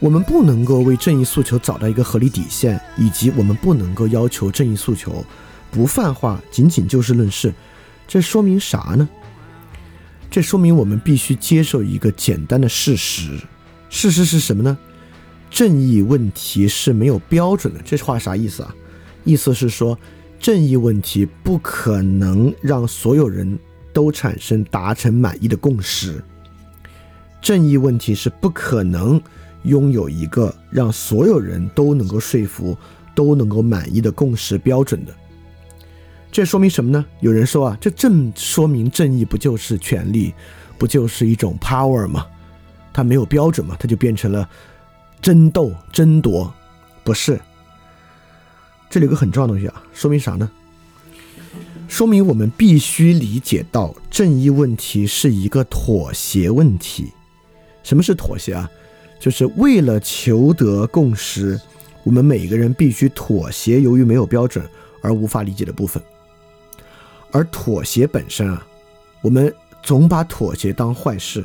[0.00, 5.24] 我们不能够为正义诉求找到一个合理底线，以及我们不能够要求正义诉求
[5.70, 7.54] 不泛化，仅仅就事论事。
[8.06, 9.08] 这说明啥呢？
[10.30, 13.40] 这说明我们必须接受一个简单的事实。
[13.88, 14.76] 事实是什么呢？
[15.48, 17.80] 正义问题是没有标准的。
[17.82, 18.74] 这话啥意思啊？
[19.22, 19.98] 意思是说，
[20.38, 23.58] 正义问题不可能让所有人
[23.90, 26.22] 都产生达成满意的共识。
[27.44, 29.20] 正义问题是不可能。
[29.64, 32.76] 拥有一个让所有人都能够说服、
[33.14, 35.14] 都能够满意的共识标准的，
[36.30, 37.02] 这说明什么呢？
[37.20, 40.34] 有人说啊，这正说明正义不就是权利，
[40.76, 42.26] 不就是一种 power 吗？
[42.92, 44.46] 它没有标准嘛，它就变成了
[45.22, 46.52] 争斗、争夺，
[47.02, 47.40] 不是？
[48.90, 50.50] 这里有个很重要的东西啊，说明啥呢？
[51.88, 57.13] 说明我们必须理解到正义问题是一个妥协问题。
[57.84, 58.68] 什么是妥协啊？
[59.20, 61.58] 就是为了求得共识，
[62.02, 64.68] 我们每个人必须妥协，由于没有标准
[65.00, 66.02] 而无法理解的部分。
[67.30, 68.66] 而妥协本身啊，
[69.22, 71.44] 我们总把妥协当坏事，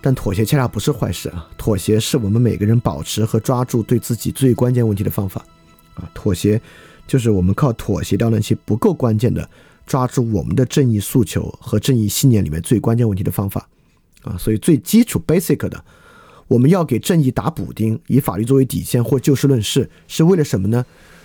[0.00, 1.48] 但妥协恰恰不是坏事啊。
[1.56, 5.44] 妥协是我们每个人保持和抓住对自己最关键问题的方法
[5.94, 6.10] 啊。
[6.12, 6.60] 妥协
[7.06, 9.48] 就是我们靠妥协掉那些不够关键的，
[9.86, 13.68] 抓住我们的正义诉求和正义信念里面最关键问题的方法
[14.22, 14.36] 啊。
[14.38, 15.84] 所以最基础 basic 的。
[16.48, 20.84] 我们要给正义打补丁，以法律作为底线或就事论事，是为了什么呢？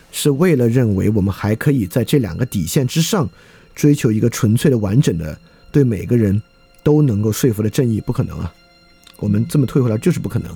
[0.09, 3.29] 是为了认为我们还可以在这两个底线之上，
[3.75, 5.37] 追求一个纯粹的、完整的、
[5.69, 6.41] 对每个人
[6.81, 7.99] 都能够说服的正义。
[7.99, 8.53] 不可能啊！
[9.17, 10.55] 我们这么退回来就是不可能，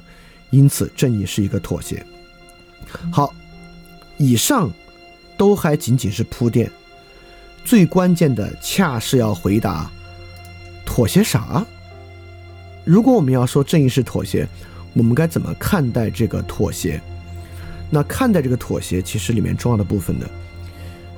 [0.52, 2.06] 因此正义是一个妥协。
[3.12, 3.34] 好，
[4.18, 4.72] 以上
[5.38, 6.72] 都还仅仅是铺垫，
[7.66, 9.92] 最关键的恰是要回答
[10.86, 11.66] 妥协啥？
[12.84, 14.48] 如果我们要说正义是妥协，
[14.94, 17.02] 我们该怎么看待这个妥协？
[17.90, 20.26] 那看待这个妥协，其实里面重要的部分呢，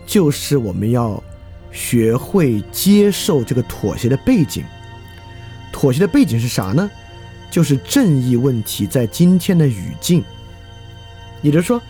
[0.06, 1.23] 就是我们要
[1.71, 4.63] 学会接受这个妥协的背景。
[5.71, 6.89] 妥协的背景是啥呢？
[7.49, 10.23] 就是正义问题在今天的语境。
[11.41, 11.82] 也就是说，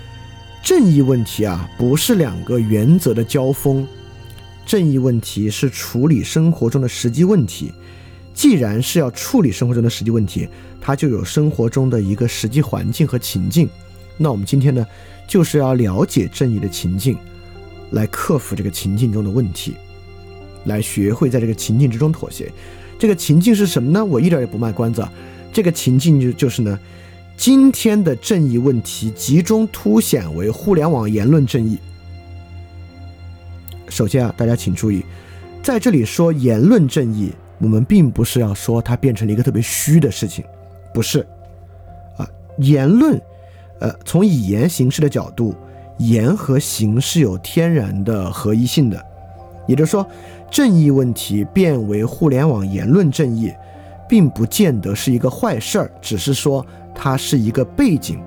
[0.62, 3.88] 正义问题啊，不是两个原则的交锋，
[4.66, 7.74] 正义问题是处理生活中的实际问题。
[8.34, 10.48] 既然是要处理生活中的实际问题，
[10.82, 13.70] 它就有生活中的一个实际环境和情境。
[14.18, 14.86] 那我们今天呢，
[15.28, 17.18] 就是要了解正义的情境，
[17.92, 19.76] 来克服这个情境中的问题，
[20.66, 22.52] 来学会在这个情境之中妥协。
[23.00, 24.04] 这个情境是什么呢？
[24.04, 25.08] 我一点也不卖关子，
[25.52, 26.80] 这个情境就就是呢。
[27.36, 31.80] 今天的正义问题集中凸显为互联网言论正义。
[33.90, 35.04] 首先啊，大家请注意，
[35.64, 37.32] 在这里说言论正义，
[37.64, 40.46] 我们并不是要说它变成了一个特别虚的事情，
[40.94, 41.26] 不是
[42.18, 42.28] 啊。
[42.58, 43.20] 言论，
[43.80, 45.56] 呃，从以言形式的角度，
[45.98, 49.04] 言和行是有天然的合一性的，
[49.66, 50.06] 也就是说，
[50.52, 53.52] 正义问题变为互联网言论正义，
[54.08, 56.64] 并不见得是一个坏事儿，只是说。
[56.96, 58.22] 它是一个背景，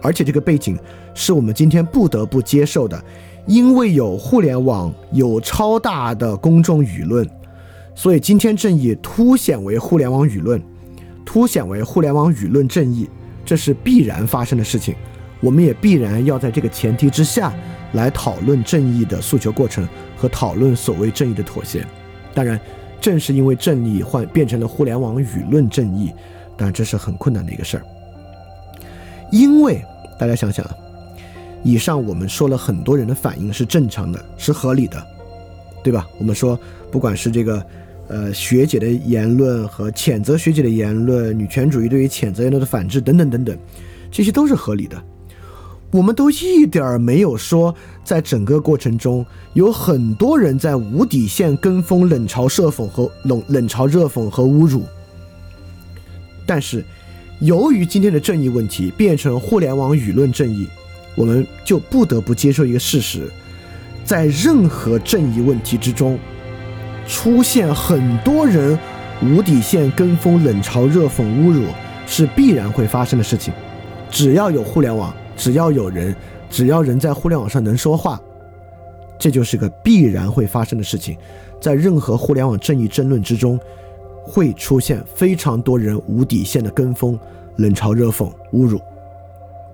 [0.00, 0.74] 而且这个背景
[1.12, 2.98] 是我们今天不得不接受的，
[3.44, 7.28] 因为有互联网，有超大的公众舆论，
[7.94, 10.62] 所以今天正义凸显为互联网舆论，
[11.24, 13.08] 凸显为互联网舆论正义，
[13.44, 14.94] 这是必然发生的事情。
[15.40, 17.52] 我们也必然要在这个前提之下
[17.92, 21.84] 来讨论正义的诉求过程和讨论所谓正义的妥协。
[22.34, 22.60] 当然，
[23.00, 26.12] 正是因为正义换变成了互联网舆论正义。
[26.62, 27.84] 但这是很困难的一个事儿，
[29.32, 29.82] 因为
[30.18, 30.76] 大家想想啊，
[31.62, 35.02] 以上我们说了很多人的反应是正常的，是合理的，
[35.82, 36.06] 对吧？
[36.18, 36.58] 我们说，
[36.90, 37.64] 不管是这个，
[38.08, 43.56] 呃，学姐的言论和谴责学姐的言论，女权主义对于谴责言论的反制等等等等，
[44.10, 45.02] 这些都是合理的。
[45.92, 54.84] 我们都一点儿没有说，在整个过程中有很多人在无底线跟风、冷嘲热讽和冷冷嘲热讽和侮辱。
[56.46, 56.84] 但是，
[57.40, 60.68] 由于今天的正义问题变成互联网舆论正义，
[61.16, 63.28] 我们就不得不接受一个事实：
[64.10, 66.18] 在任何正义问题之中，
[67.06, 68.76] 出现很多人
[69.22, 71.62] 无底线跟风、冷嘲热讽、侮辱，
[72.08, 73.54] 是必然会发生的事情。
[74.10, 76.12] 只要有互联网，只要有人，
[76.50, 78.20] 只要人在互联网上能说话，
[79.16, 81.16] 这就是个必然会发生的事情。
[81.60, 83.60] 在任何互联网正义争论之中。
[84.22, 87.18] 会出现非常多人无底线的跟风、
[87.56, 88.78] 冷嘲热讽、侮辱，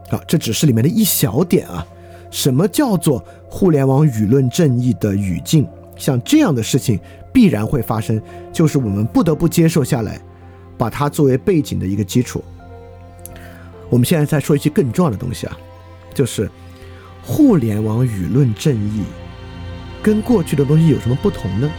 [0.09, 1.87] 啊，这只是里面的一小点啊。
[2.31, 3.23] 什么叫做
[3.57, 5.67] 互联网舆论正义的语境？
[5.97, 7.01] 像这样的事情
[7.33, 8.21] 必然会发生，
[8.53, 10.21] 就是我们不得不接受下来，
[10.77, 12.45] 把它作为背景的一个基础。
[13.89, 15.57] 我们现在再说一些更重要的东西啊，
[16.13, 16.51] 就是
[17.23, 19.05] 互联网舆论正义
[20.03, 21.71] 跟过去的东西有什么不同呢？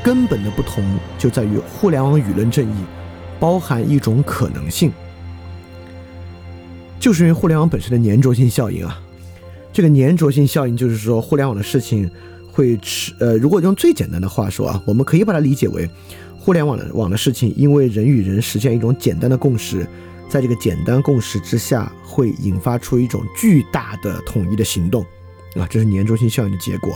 [0.00, 0.84] 根本的不同
[1.18, 2.84] 就在于互联网舆论正义
[3.40, 4.92] 包含一种可能性，
[7.00, 9.00] 就是因为互联网本身的粘着性效应啊。
[9.72, 12.10] 这个粘着性效应就是说，互联网的事情
[12.50, 15.88] 会持呃，如果用最简单的话说啊，我们可以把它理解为
[16.38, 19.86] 互联网的网的事情，因为人与人实现一种简单的共识，
[20.28, 25.02] 在这个简单共识之下，会引发出一种巨大的统一的行动
[25.56, 26.92] 啊，这是粘着性效应的结果。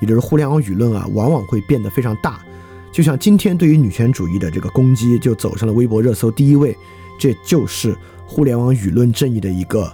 [0.00, 2.40] 也就是互联网舆论啊，往往会变得非常大，
[2.90, 6.76] 就像今天对于女权主义的这个攻击，就走上了微博热搜第一位，
[7.18, 7.94] 这就是
[8.26, 9.92] 互联网舆论正义的一个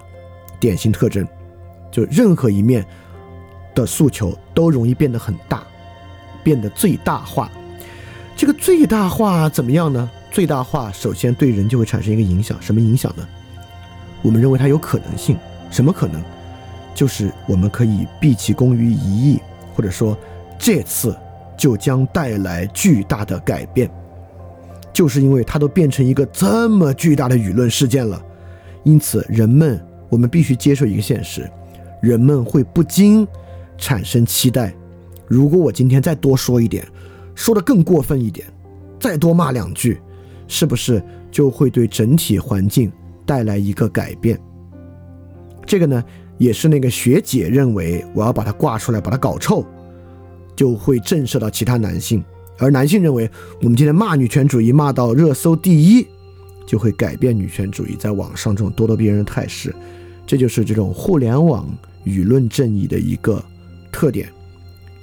[0.58, 1.26] 典型特征。
[1.90, 2.84] 就任何一面
[3.74, 5.62] 的诉求都容易变得很大，
[6.42, 7.50] 变得最大化。
[8.36, 10.10] 这个最大化怎么样呢？
[10.30, 13.26] 最大化首先对人就会产生一个影响，什么影响呢？
[14.22, 15.36] 我们认为它有可能性，
[15.70, 16.22] 什么可能？
[16.94, 19.40] 就是我们可以毕其功于一役。
[19.72, 20.18] 或者说，
[20.58, 21.16] 这次
[21.56, 23.88] 就将带来巨大的改变，
[24.92, 28.20] 就是因为它都变成一个这么巨大的舆论事件了。
[28.82, 31.50] 因此，人们我们必须接受一个现实：
[32.00, 33.26] 人们会不禁
[33.78, 34.74] 产生期待。
[35.26, 36.86] 如果我今天再多说一点，
[37.34, 38.46] 说的更过分一点，
[38.98, 40.00] 再多骂两句，
[40.48, 42.90] 是不是就会对整体环境
[43.24, 44.38] 带来一个改变？
[45.64, 46.02] 这个呢？
[46.38, 49.62] 也是那个学姐认为，我要把它挂出来，把它搞臭，
[50.56, 52.24] 就会震慑到其他男性。
[52.56, 56.06] 而男性认为，我们今天骂女权主义骂到热搜第一，
[56.64, 59.74] 就会改变女权主义在网上这种咄咄逼人的态势。
[60.26, 61.68] 这就是这种互联网
[62.04, 63.44] 舆论正义的一个
[63.92, 64.32] 特点。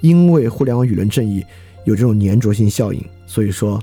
[0.01, 1.43] 因为互联网舆论正义
[1.83, 3.81] 有这种粘着性效应，所以说，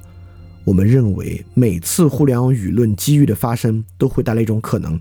[0.65, 4.99] 我们认为每次互联网舆论机遇的发生都会带来一种可能，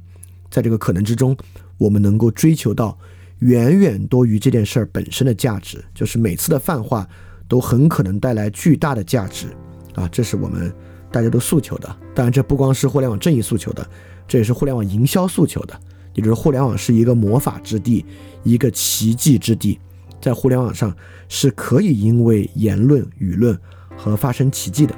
[0.50, 1.38] 在这个可能之中，
[1.78, 2.98] 我们能够追求到
[3.40, 7.08] 远远多于这件事儿本身的价值，就是每次的泛化
[7.48, 9.48] 都很可能带来巨大的价值
[9.94, 10.08] 啊！
[10.08, 10.74] 这是我们
[11.12, 11.96] 大家都诉求的。
[12.16, 13.88] 当然，这不光是互联网正义诉求的，
[14.28, 15.80] 这也是互联网营销诉求的。
[16.14, 18.06] 也就是互联网是一个魔法之地，
[18.44, 19.80] 一个奇迹之地，
[20.22, 20.96] 在互联网上
[21.28, 23.58] 是可以因为言论、舆论
[23.96, 24.96] 和发生奇迹的。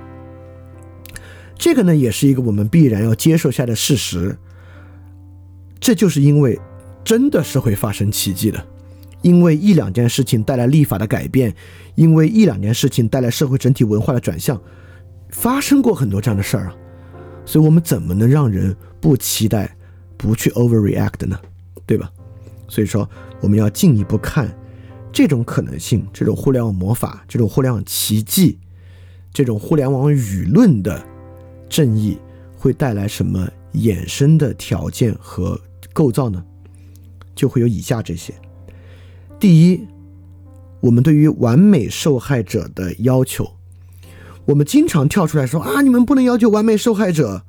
[1.58, 4.38] 这个呢，也是一个我们必然要接受下的事实。
[5.80, 6.60] 这就是因为
[7.04, 8.66] 真的是会发生奇迹的，
[9.22, 11.56] 因为一两件事情带来立法的改变，
[11.96, 14.60] 因为一两件事情带来社会整体文化的转向，
[15.30, 16.76] 发生过很多这样的事儿啊。
[17.46, 19.78] 所以我们怎么能让人不期待？
[20.26, 21.40] 不去 overreact 呢，
[21.86, 22.12] 对吧？
[22.68, 23.08] 所以说，
[23.42, 24.54] 我们要进一步看
[25.12, 28.58] 这种可能性，这种互联网魔法，这种互联网奇迹，
[29.32, 31.06] 这种互联网舆论的
[31.70, 32.18] 正义
[32.58, 35.60] 会带来什么衍生的条件和
[35.94, 36.44] 构造呢？
[37.36, 38.34] 就会有以下这些：
[39.40, 39.88] 第一，
[40.80, 43.54] 我们对于完美受害者的要求，
[44.46, 47.44] 我们经常跳出来说啊，你们不能要求完美受害者，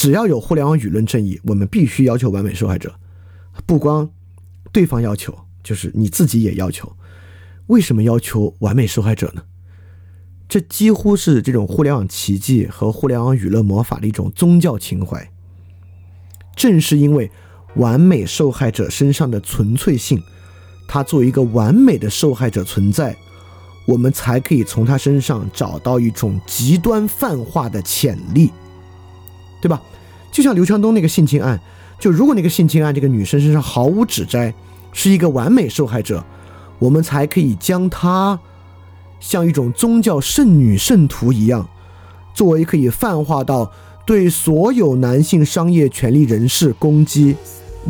[0.00, 2.94] 只要有互联网舆论正义，我们必须要求完美受害者。
[3.66, 4.08] 不光
[4.72, 6.90] 对方要求，就是你自己也要求。
[7.66, 9.42] 为什么要求完美受害者呢？
[10.48, 15.30] 这几乎是这种互联网奇迹和互联网娱乐魔法的一种宗教情怀。
[16.56, 17.30] 正是因为
[17.74, 20.22] 完美受害者身上的纯粹性，
[20.88, 23.14] 他作为一个完美的受害者存在，
[23.86, 28.50] 我们才可以从他身上找到一种极端泛化的潜力。
[29.60, 29.80] 对吧？
[30.32, 31.60] 就像刘强东那个性侵案，
[31.98, 34.54] 就如果那个性侵案这个女生身上毫无指摘，
[34.92, 36.24] 是一个完美受害者，
[36.78, 38.38] 我们才可以将她
[39.18, 41.68] 像一种宗教圣女圣徒一样，
[42.32, 43.70] 作为可以泛化到
[44.06, 47.36] 对所有男性商业权利人士攻击，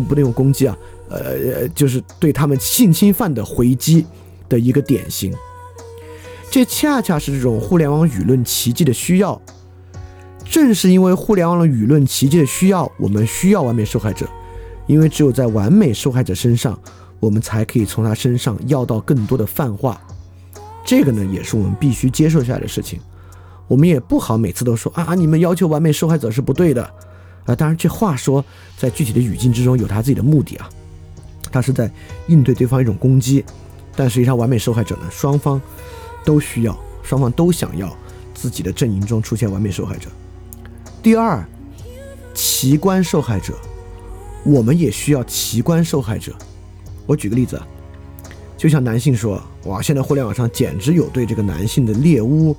[0.08, 0.76] 不能用攻击啊，
[1.08, 4.04] 呃，就是对他们性侵犯的回击
[4.48, 5.32] 的一个典型。
[6.50, 9.40] 这恰恰是这种互联网舆论奇迹的需要。
[10.50, 14.28] 正是因为互联网的舆论奇迹的需要，我们需要完美受害者，
[14.88, 16.76] 因为只有在完美受害者身上，
[17.20, 20.00] 我们才可以从他身上要到更多的泛化。
[20.84, 22.98] 这个呢，也是我们必须接受下来的事情。
[23.68, 26.82] 我们也不好每次都说啊，你们要求完美受害者是不对的
[27.46, 27.54] 啊。
[27.54, 28.44] 当然，这话说
[28.76, 30.68] 在具体的语境之中有他自己的目的啊，
[31.52, 31.88] 他是在
[32.26, 33.44] 应对对方一种攻击。
[33.94, 35.62] 但实际上，完美受害者呢，双方
[36.24, 37.96] 都需要，双方都想要
[38.34, 40.10] 自己的阵营中出现完美受害者。
[41.02, 41.42] 第二，
[42.34, 43.54] 奇观受害者，
[44.44, 46.34] 我们也需要奇观受害者。
[47.06, 47.58] 我举个例子，
[48.54, 52.54] 就像男性说：“哇，现在互联网上简直有对这个男性的猎污，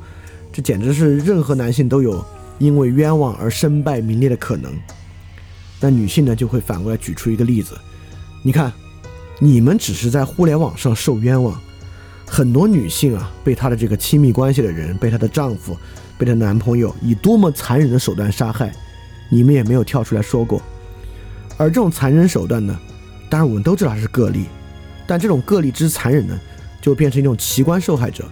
[0.51, 2.25] 这简直是任何男性都有
[2.57, 4.73] 因为冤枉而身败名裂的可能。”
[5.79, 7.77] 那女性呢，就会反过来举出一个例子
[8.41, 8.73] ：“你看，
[9.37, 11.61] 你们只是在互联网上受冤枉，
[12.25, 15.77] 很多女性啊，被她的这个亲密关系的人，被她的丈夫。”
[16.21, 18.71] 被她男朋友以多么残忍的手段杀害，
[19.27, 20.61] 你们也没有跳出来说过。
[21.57, 22.79] 而这种残忍手段呢，
[23.27, 24.45] 当然我们都知道它是个例，
[25.07, 26.39] 但这种个例之残忍呢，
[26.79, 28.23] 就变成一种奇观受害者。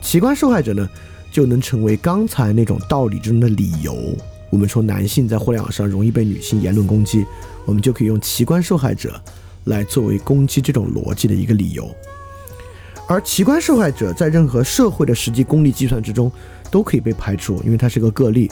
[0.00, 0.88] 奇观受害者呢，
[1.30, 3.94] 就能成为刚才那种道理中的理由。
[4.48, 7.26] 我们说男性在互联网上容易被女性言论攻击，
[7.66, 9.20] 我们就可以用奇观受害者
[9.64, 11.86] 来作为攻击这种逻辑的一个理由。
[13.06, 16.32] 而奇观受害者在任何社会的实际功利计算之中。
[16.70, 18.50] 都可以被排除，因为它是个个例。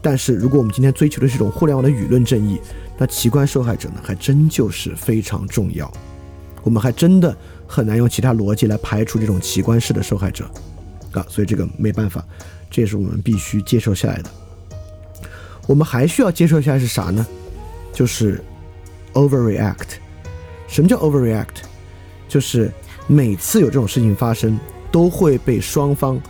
[0.00, 2.60] 但是，如果我们今天追求的是一种互联网的舆论正义，
[2.98, 5.90] 那奇观受害者呢，还真就是非常重要。
[6.62, 7.34] 我们还真的
[7.66, 10.44] 很难用其他逻辑来排除这种奇观式的受害者
[11.12, 12.22] 啊，所以这个没办法，
[12.70, 14.30] 这也是我们必须接受下来的。
[15.66, 17.26] 我们还需要接受下来是啥呢？
[17.90, 18.44] 就是
[19.14, 19.96] overreact。
[20.68, 21.64] 什么叫 overreact？
[22.28, 22.70] 就是
[23.06, 24.60] 每次有这种事情发生，
[24.92, 26.20] 都会被双方。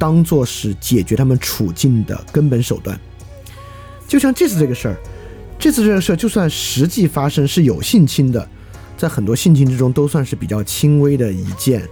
[0.00, 2.98] 当做是解决他们处境的根本手段，
[4.08, 4.96] 就像这次这个事儿，
[5.58, 8.48] 这次这个事儿就算实际发生是有性侵的，
[8.96, 11.86] 在很多性侵之中都算是比较轻微的一件，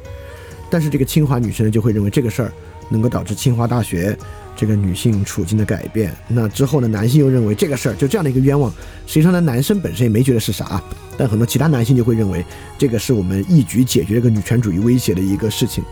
[0.70, 2.52] 但是这个清华女生就会认为这个事儿
[2.88, 4.16] 能够导致清华大学
[4.56, 6.10] 这个女性处境的改变。
[6.28, 8.72] 那之后呢，男性又认为这个事儿就这样的一个冤枉，
[9.06, 10.82] 实际上呢，男生本身也没觉得是啥，
[11.18, 12.42] 但很多其他男性就会认为
[12.78, 15.84] 这个是我们一举解决这个女权主义威胁的一个事情。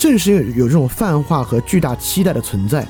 [0.00, 2.88] 正是有这种泛化和巨大期待的存在，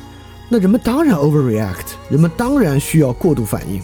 [0.49, 3.83] 那人们当然 overreact，人们当然需要过度反应。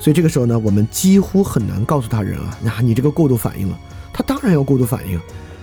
[0.00, 3.78] 所以这个时候呢，我们几乎很难告诉他人啊，那你这个过度反应了，
[4.14, 5.20] 他当然要过度反应，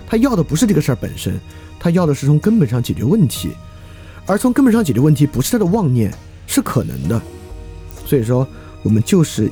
[0.07, 1.41] 他要的不是这个事儿本身，
[1.79, 3.49] 他要的是从根本上解决问题，
[4.27, 6.13] 而从根本上解决问题不是他的妄念，
[6.45, 7.19] 是可能的。
[8.05, 8.47] 所以说，
[8.83, 9.51] 我们就是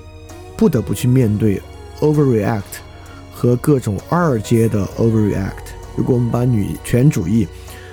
[0.56, 1.60] 不得不去面对
[2.00, 2.62] overreact
[3.34, 5.77] 和各种二阶的 overreact。
[5.98, 7.46] 如果我们把女权主义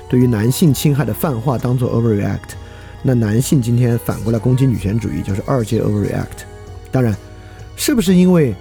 [0.09, 2.55] 对于男性侵害的泛化当做 overreact，
[3.03, 6.45] 那男性今天反过来攻击女权主义就是二阶 overreact。
[6.93, 7.17] 当然，
[7.75, 8.55] 是不是因为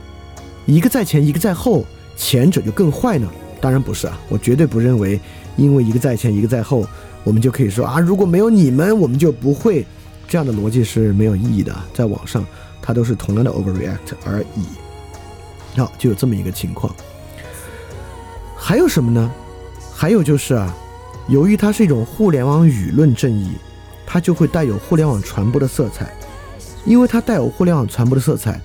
[0.65, 1.85] 一个在前一个在后，
[2.15, 3.29] 前者就更坏呢？
[3.61, 5.19] 当然不是啊，我绝对不认为
[5.55, 6.87] 因为一个在前一个在后，
[7.23, 9.85] 我们就可以说啊，如果没有你们，我们就不会。
[10.25, 12.43] 这样的逻辑是没有意义的，在网上
[12.81, 14.65] 它都是同样的 overreact 而已。
[15.77, 16.95] 好，就有这么一个情况。
[18.65, 19.29] 还有什么呢？
[19.93, 20.73] 还有就是啊，
[21.27, 23.51] 由于它是一种互联网舆论正义，
[24.05, 26.15] 它就会带有互联网传播的色彩。
[26.85, 28.61] 因为它带有互联网传播的色彩，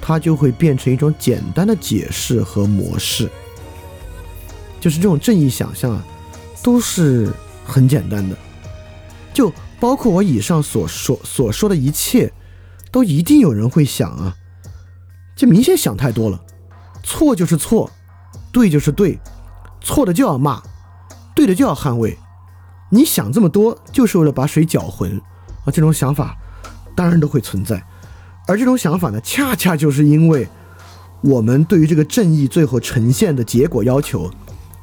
[0.00, 3.30] 它就会变成一种简单的解释和模式。
[4.80, 6.02] 就是这种正义想象啊，
[6.62, 7.30] 都是
[7.62, 8.34] 很简单的，
[9.34, 12.32] 就包括我以上所说所说的一切，
[12.90, 14.34] 都一定有人会想啊，
[15.36, 16.42] 这明显想太多了，
[17.02, 17.90] 错就是错，
[18.50, 19.18] 对就是对，
[19.82, 20.62] 错的就要骂，
[21.34, 22.18] 对的就要捍卫。
[22.90, 25.20] 你想这么多，就是为了把水搅浑
[25.64, 25.70] 啊！
[25.72, 26.36] 这种想法。
[26.94, 27.82] 当然都会存在，
[28.46, 30.46] 而这种想法呢，恰恰就是因为
[31.22, 34.30] 我们对于这个正义最后呈现的结果要求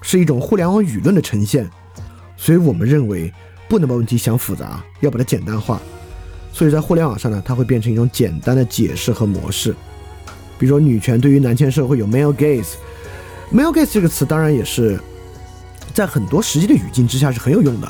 [0.02, 1.70] 是一种互联网舆论的呈现，
[2.36, 3.32] 所以我们认为
[3.68, 5.80] 不能把问题想复杂，要把它简单化。
[6.52, 9.76] 所以在互联网上呢，它会变成一种简单的解释和模式。
[10.58, 12.74] 比如说，女权对于男权社会有 male gaze
[13.52, 15.00] m a l g a z e 这个词当然也是
[15.94, 17.88] 在很多实际的语境之下是很有用的，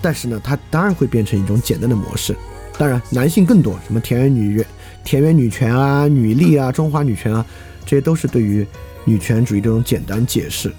[0.00, 2.34] 但是呢，它当然会变成一种简单的模式。
[2.78, 4.64] 当然，男性更多，什么田园女、
[5.04, 7.44] 田园女权啊、女力啊、中华女权啊，
[7.84, 8.66] 这些都是对于
[9.04, 10.72] 女权主义这种简单解释。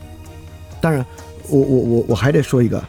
[0.81, 1.05] 当然，
[1.47, 2.83] 我我我我还得说一个，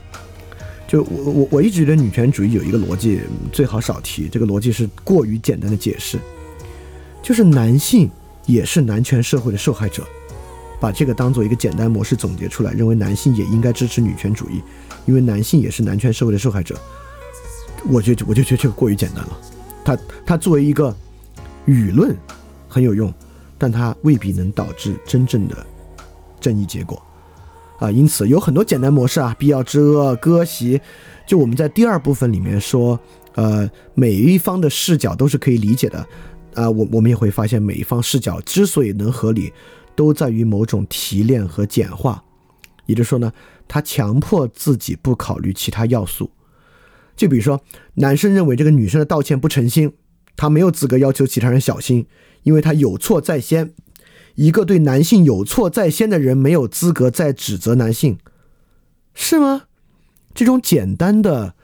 [0.86, 3.20] 就我我我一直觉得女权主义有一个逻辑
[3.52, 6.18] 最好少提，这个逻辑是过于简单的解释，
[7.20, 8.08] 就是男性
[8.46, 10.06] 也是男权社会的受害者，
[10.80, 14.62] 把这个当做一个简单模式总结出来，认为男性也应该支持女权主义，
[15.04, 16.74] 因为男性也是男权社会的受害者。
[17.88, 19.38] 我就我就觉得这个过于简单了，
[19.84, 20.94] 它它作为一个
[21.66, 22.16] 舆论
[22.68, 23.12] 很有用，
[23.56, 25.66] 但它未必能导致真正的
[26.40, 27.02] 正义结果
[27.78, 27.90] 啊。
[27.90, 30.80] 因此有很多简单模式啊，必要之恶、割席。
[31.26, 32.98] 就我们在第二部分里面说，
[33.34, 36.06] 呃，每一方的视角都是可以理解的
[36.54, 36.68] 啊。
[36.68, 39.52] 我我们也会发现，每一方视角之所以能合理，
[40.00, 42.24] 都在于某种提炼和简化，
[42.86, 43.30] 也就是说呢，
[43.68, 46.30] 他强迫自己不考虑其他要素。
[47.14, 47.62] 就比如说，
[47.96, 49.92] 男生认为这个女生的道歉不诚心，
[50.38, 52.06] 他没有资格要求其他人小心，
[52.44, 53.74] 因为他有错在先。
[54.36, 58.16] 一个对男性有错在先的人，没有资格再指责男性，
[59.12, 59.64] 是吗？
[60.32, 61.54] 这种简单的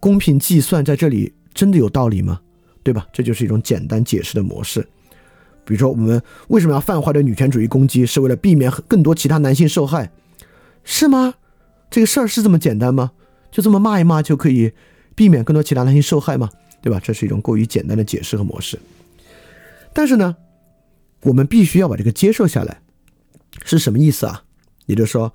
[0.00, 2.40] 公平计算在这里真的有道理吗？
[2.82, 3.06] 对吧？
[3.12, 4.88] 这就是一种简单解释的模式。
[5.64, 10.10] 比如说，我们为什么要泛化对女权主义攻击，是为了避免更多其他男性受害，
[10.84, 11.34] 是吗？
[11.90, 13.12] 这个事儿是这么简单吗？
[13.50, 14.72] 就这么骂一骂就可以
[15.14, 16.48] 避免更多其他男性受害吗？
[16.80, 16.98] 对吧？
[17.02, 18.78] 这是一种过于简单的解释和模式。
[19.92, 20.36] 但是呢，
[21.22, 22.80] 我们必须要把这个接受下来，
[23.64, 24.42] 是什么意思啊？
[24.86, 25.32] 也就是说，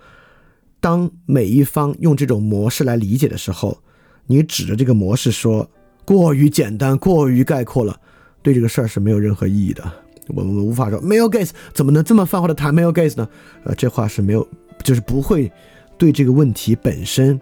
[0.82, 3.82] 当每一方用这种模式来理解的时候，
[4.26, 5.70] 你指着这个模式说
[6.04, 7.98] 过于简单、过于概括了，
[8.42, 9.90] 对这个事儿是没有任何意义的。
[10.30, 13.28] 我们无法说没有 gaze 怎么能这么泛化的谈没有 gaze 呢？
[13.64, 14.48] 呃，这话是没有，
[14.84, 15.52] 就是不会
[15.98, 17.40] 对这个问题本身。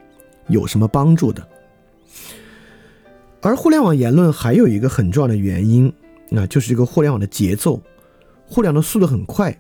[0.47, 1.43] 有什么帮助的？
[3.41, 5.91] 而互联网言论还有一个很重要的原因，
[6.29, 7.81] 那就是这个互联网的节奏，
[8.45, 9.59] 互联网的速度很快。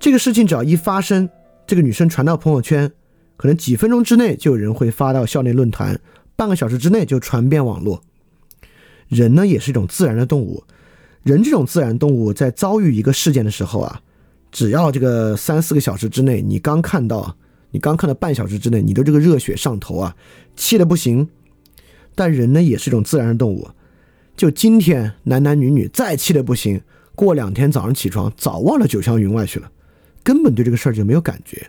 [0.00, 1.28] 这个事情只要一发生，
[1.66, 2.90] 这个女生传到朋友圈，
[3.36, 6.00] 可能几分钟之内就有人会发到校内论坛，
[6.36, 8.02] 半个小时之内就传遍网络。
[9.08, 10.64] 人呢，也是一种自然的动物，
[11.22, 14.00] 人这种自然动物在遭遇一个事件的时候啊，
[14.50, 17.36] 只要这个三四个小时之内，你刚看到。
[17.74, 20.14] 你刚看到半小时之内，你的这个热血上头啊，
[20.54, 21.26] 气的不行。
[22.14, 23.66] 但人呢，也是一种自然的动物。
[24.36, 26.78] 就今天男男女女再气的不行，
[27.14, 29.72] 过两天早上起床早忘了九霄云外去了，
[30.22, 31.66] 根本对这个事儿就没有感觉。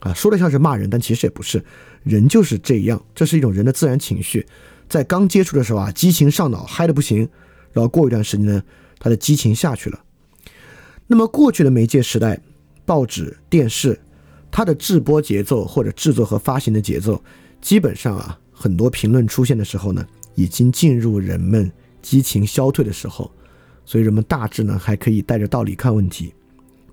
[0.00, 1.64] 啊，说的像是骂人，但其实也不是。
[2.02, 4.44] 人就是这样，这是一种人的自然情绪。
[4.88, 7.28] 在刚接触的时候啊，激情上脑，嗨的不行。
[7.72, 8.62] 然后过一段时间呢，
[8.98, 10.00] 他的激情下去了。
[11.06, 12.40] 那么过去的媒介时代，
[12.84, 14.00] 报纸、电视。
[14.52, 17.22] 它的制播节奏或者制作和发行的节奏，
[17.60, 20.04] 基本上啊很多评论出现的时候呢，
[20.34, 21.70] 已经进入人们
[22.02, 23.30] 激情消退的时候，
[23.84, 26.34] 所以人们大致呢还可以带着道理看问题。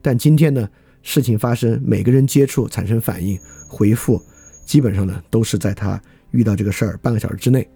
[0.04, 0.70] 但今天呢，
[1.02, 4.22] 事情发生，每个人接触产生反应回复，
[4.64, 6.00] 基本上呢都是在他
[6.30, 7.68] 遇到这个事儿半个小时之内。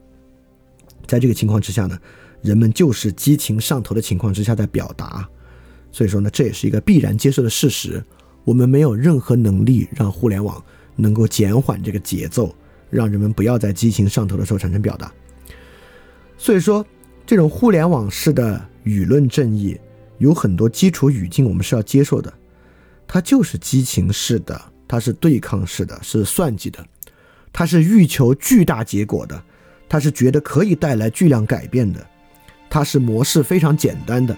[1.07, 1.97] 在这个情况之下呢，
[2.41, 5.27] 人们就是激情上头的情况之下在表达，
[5.91, 8.03] 所以说呢，这也是一个必然接受的事实。
[8.43, 10.63] 我们没有任何能力让互联网
[10.95, 12.55] 能够减缓这个节奏，
[12.89, 15.11] 让人们不要在激情上头的时候产生表达。
[16.37, 16.85] 所以说，
[17.25, 19.79] 这种互联网式的舆论正义。
[20.17, 22.31] 有很多基础语境我们是要接受的，
[23.07, 26.85] 它就是激情式的，它是对抗式的，是算计的，
[27.51, 29.43] 它是欲求巨大结果的，
[29.89, 32.07] 它是觉得可以带来巨量改变的，
[32.71, 34.35] 它是模式非常简单的，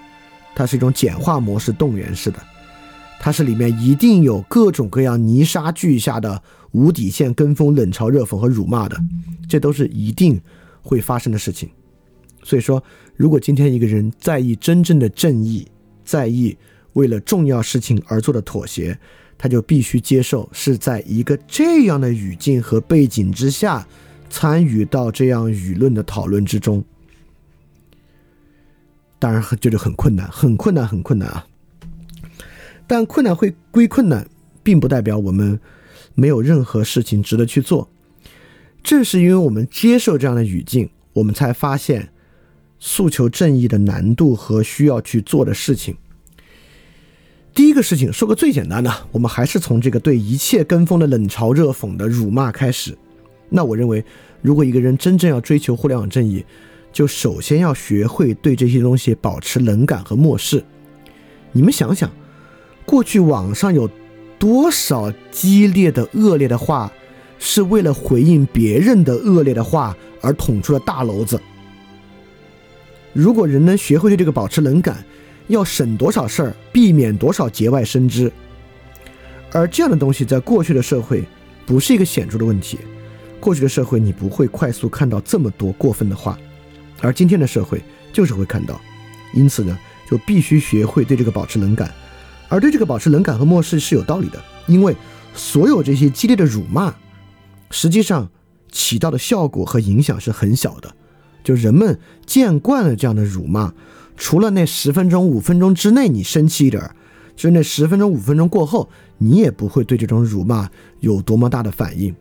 [0.56, 2.38] 它是一种简化模式动员式的，
[3.20, 9.00] 它是里面一定有各种各样泥沙俱下的无底线跟风、冷嘲热讽和辱骂的，
[9.48, 10.40] 这都是一定
[10.82, 11.70] 会发生的事情。
[12.42, 12.82] 所以说，
[13.16, 15.66] 如果今天一个人在意真正的正义，
[16.04, 16.56] 在意
[16.94, 18.98] 为了重要事情而做的妥协，
[19.38, 23.86] 他就必须接受是在一个这样的语境和背景之下
[24.28, 26.84] 参与到这样舆论的讨论之中。
[29.24, 31.46] 当然，这就很困难，很困难，很困难啊！
[32.86, 34.28] 但困难会归困难，
[34.62, 35.58] 并不代表我们
[36.14, 37.88] 没有任何事情值得去做。
[38.82, 42.10] 正是因为我们接受这样的语境，我们才发现。
[42.78, 45.96] 诉求正义的难度和需要去做的事情。
[47.54, 52.94] 第一个事情说个最简单的，我们还是从这个对一切跟风的冷嘲热讽的辱骂开始。
[53.48, 54.04] 那我认为，
[54.42, 56.44] 如果一个人真正要追求互联网正义，
[56.94, 60.64] 就首先要学会对这些东西保持冷感和漠视。
[61.50, 62.08] 你们想想，
[62.86, 63.90] 过去网上有
[64.38, 66.90] 多少激烈的恶劣的话，
[67.40, 71.38] 是为了回应别人的恶劣的话而捅出了大篓子？
[73.12, 75.04] 如果人能学会对这个保持冷感，
[75.48, 78.30] 要省多少事儿，避免多少节外生枝。
[79.50, 81.24] 而这样的东西在过去的社会
[81.66, 82.78] 不是一个显著的问题。
[83.40, 86.38] 过去的社会你不会快速看到这么多过分的话，
[87.00, 87.82] 而今天的社会
[88.12, 88.80] 就是会看到。
[89.32, 89.76] 因此呢，
[90.08, 91.92] 就必须学会对这个保持冷感。
[92.48, 94.94] 而对这个保持冷感和漠视是有道理的，因为
[95.34, 96.94] 所有这些激烈的辱骂，
[97.70, 98.30] 实际上
[98.70, 100.94] 起到的效果和影响是很小的。
[101.42, 103.72] 就人们见惯了这样的辱骂，
[104.16, 106.94] 除了那十分钟、五分钟之内你生气一点儿，
[107.34, 108.88] 就那十分钟、五分钟过后，
[109.18, 110.70] 你也不会对这种辱骂
[111.00, 112.14] 有多么大的反应。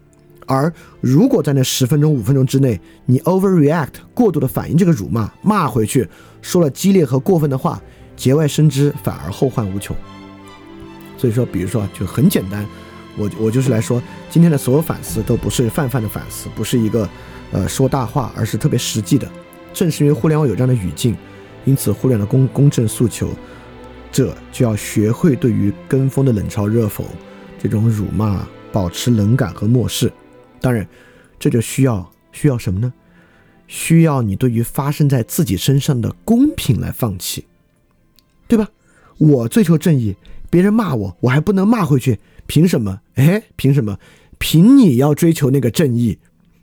[0.47, 0.71] 而
[1.01, 6.07] 如果在那十分钟、五分钟之内，你 overreact 过度的反应这个辱骂，骂回去，
[6.41, 7.81] 说了激烈和过分的话，
[8.15, 9.95] 节外生枝，反而后患无穷。
[11.17, 12.65] 所以说，比如说就很简单，
[13.17, 17.07] 我我就是来说，今天的所有反思都不是泛泛的反思，不是一个。
[17.51, 19.29] 呃，说大话，而是特别实际的。
[19.75, 21.15] 正是因为互联网有这样的语境，
[21.65, 23.29] 因此互联网的公公正诉求，
[24.11, 27.03] 这就要学会对于跟风的冷嘲热讽、
[27.61, 30.11] 这种辱骂保持冷感和漠视。
[30.63, 30.87] 当然，
[31.37, 32.93] 这就需要需要什么呢？
[33.67, 37.45] 需要你对于发生在自己身上的公平来放弃，
[38.47, 38.69] 对吧？
[39.17, 40.15] 我追求正义，
[40.49, 43.01] 别人骂我，我还不能骂回去，凭什么？
[43.15, 43.97] 哎，凭什么？
[44.37, 46.17] 凭你要追求那个正义？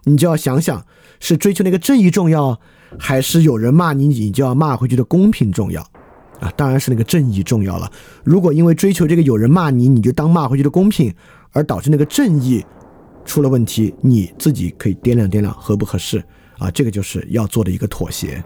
[0.04, 0.86] 你就要想想，
[1.20, 2.58] 是追求那个正义重要，
[2.98, 5.82] 还是有人骂你，你就要骂回去的公平重要？
[6.40, 7.92] 啊，当然是那个正义重要了。
[8.24, 11.14] 如果因为追求这个有人骂你，你就当骂回去的公平，
[11.52, 12.64] 而导致那个正义
[13.24, 16.22] 出了问题，你自己可以掂量掂量合不合适
[16.58, 16.70] 啊？
[16.70, 18.42] 这个就是要做的一个妥协。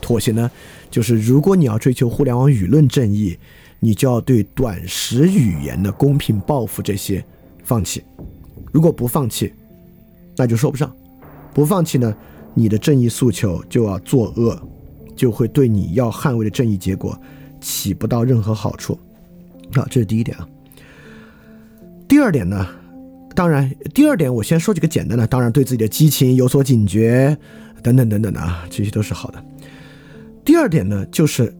[0.00, 0.50] 妥协呢，
[0.90, 3.38] 就是如果你要追求互联网舆论正义，
[3.80, 7.24] 你就要对短时语言的公平报复这些
[7.62, 8.02] 放弃。
[8.72, 9.52] 如果不放弃，
[10.36, 10.94] 那就说不上，
[11.54, 12.14] 不放弃呢，
[12.54, 14.60] 你的正义诉求就要作恶，
[15.14, 17.18] 就会对你要捍卫的正义结果
[17.60, 18.98] 起不到任何好处。
[19.72, 20.48] 好，这是第一点啊。
[22.06, 22.66] 第二点呢，
[23.34, 27.36] 当然，第二点我先说几个简单的，当然对自己的激情有所警觉，
[27.82, 29.44] 等等等等的啊，这些都是好的。
[30.44, 31.52] 第二点呢，就是，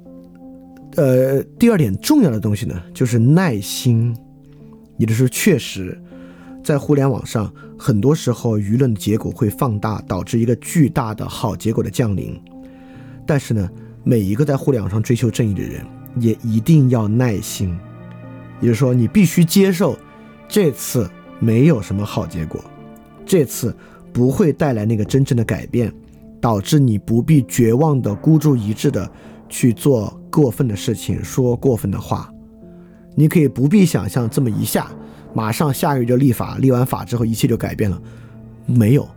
[0.96, 4.16] 呃，第二点重要的东西呢，就是耐心，
[4.98, 6.00] 也就是确实。
[6.62, 12.40] 在互联网上，很多时候舆论的结果会放大，导致一个巨大的好结果的降临。
[13.26, 13.68] 但是呢，
[14.02, 15.84] 每一个在互联网上追求正义的人，
[16.18, 17.76] 也一定要耐心。
[18.62, 19.98] 也就是说，你必须接受，
[20.48, 21.10] 这次
[21.40, 22.62] 没有什么好结果，
[23.26, 23.74] 这次
[24.12, 25.92] 不会带来那个真正的改变，
[26.40, 29.10] 导致你不必绝望的孤注一掷的
[29.48, 32.30] 去做过分的事情，说过分的话。
[33.16, 34.90] 你可以不必想象这么一下。
[35.32, 38.00] 马上下个月就立法，立完法之后一切就改变了，
[38.66, 39.08] 没有，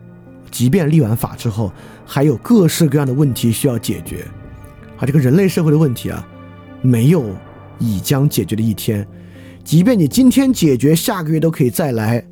[0.50, 1.72] 即便立完法之后，
[2.06, 4.26] 还有各式各样的问题需要解决。
[4.98, 6.28] 啊，这个人类社会的问题啊，
[6.82, 7.24] 没有
[7.78, 9.08] 已将解决的一天。
[9.68, 12.24] 即便你今天解决，下个月都可以再来，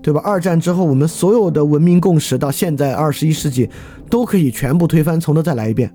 [0.00, 0.20] 对吧？
[0.24, 3.68] 二战之后，我们所有的文明共识到现在二十一世纪，
[4.08, 5.92] 都可以全部推翻，从头再来一遍。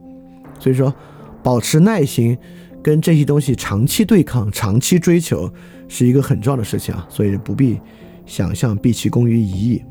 [0.60, 0.94] 所以说，
[1.42, 2.38] 保持耐心，
[2.84, 5.50] 跟这些东西长期对抗、长期追求，
[5.88, 7.08] 是一个很重要的事情啊。
[7.10, 7.80] 所以不必
[8.26, 9.82] 想象毕其功于一役。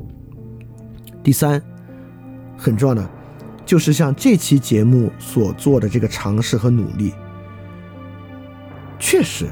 [1.22, 1.62] 第三，
[2.58, 3.10] 很重要的。
[3.64, 7.14] 就是像这期节目所做的这个尝试和努力，
[8.98, 9.46] 确实，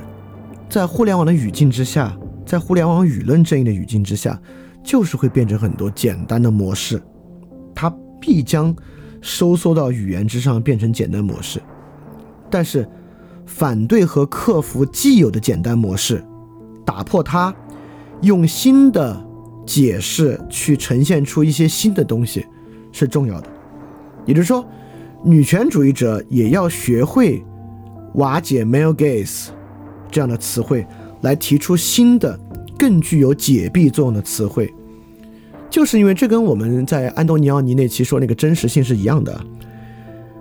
[0.68, 2.14] 在互联网的语境之下，
[2.44, 4.38] 在互联网舆论正义的语境之下，
[4.84, 7.02] 就是会变成很多简单的模式，
[7.74, 8.74] 它必将
[9.22, 11.60] 收缩到语言之上，变成简单模式。
[12.50, 12.86] 但是，
[13.46, 16.22] 反对和克服既有的简单模式，
[16.84, 17.54] 打破它，
[18.20, 19.18] 用新的
[19.64, 22.46] 解释去呈现出一些新的东西，
[22.92, 23.48] 是重要的。
[24.26, 24.66] 也就是说，
[25.24, 27.42] 女权主义者也要学会
[28.14, 29.48] 瓦解 male gaze
[30.10, 30.86] 这样的词汇，
[31.22, 32.38] 来提出新的、
[32.78, 34.72] 更具有解蔽作用的词汇。
[35.70, 39.38] 就是因为这跟我们在安东尼奥尼那期说那个真实性是一样的。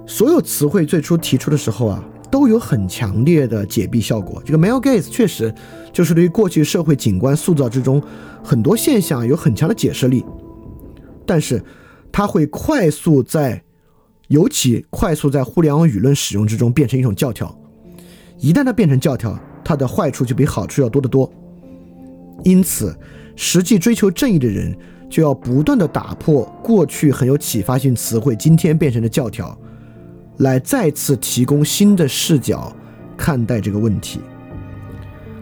[0.05, 2.01] 所有词汇最初提出的时候啊，
[2.31, 4.41] 都有很强烈的解蔽效果。
[4.45, 5.53] 这个 male gaze 确实
[5.91, 8.01] 就是对于过去社会景观塑造之中
[8.41, 10.23] 很多现象有很强的解释力，
[11.25, 11.61] 但是
[12.09, 13.61] 它会快速在
[14.29, 17.53] 尤其快速在互联网舆论使用之中变成一种教条，
[18.39, 19.37] 一旦它变成教条，
[19.67, 21.29] 它的坏处就比好处要多得多。
[22.45, 22.97] 因此，
[23.35, 24.73] 实际追求正义的人
[25.09, 29.57] 就要不断的打破过去很有启发性词汇今天变成的教条，
[30.37, 32.73] 来再次提供新的视角
[33.17, 34.21] 看待这个问题，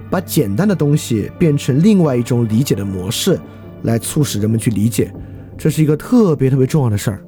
[0.09, 3.39] 把简单的东西变成另外一种理解的模式，
[3.83, 5.13] 来促使人们去理解，
[5.55, 7.21] 这是一个特别特别重要的事儿。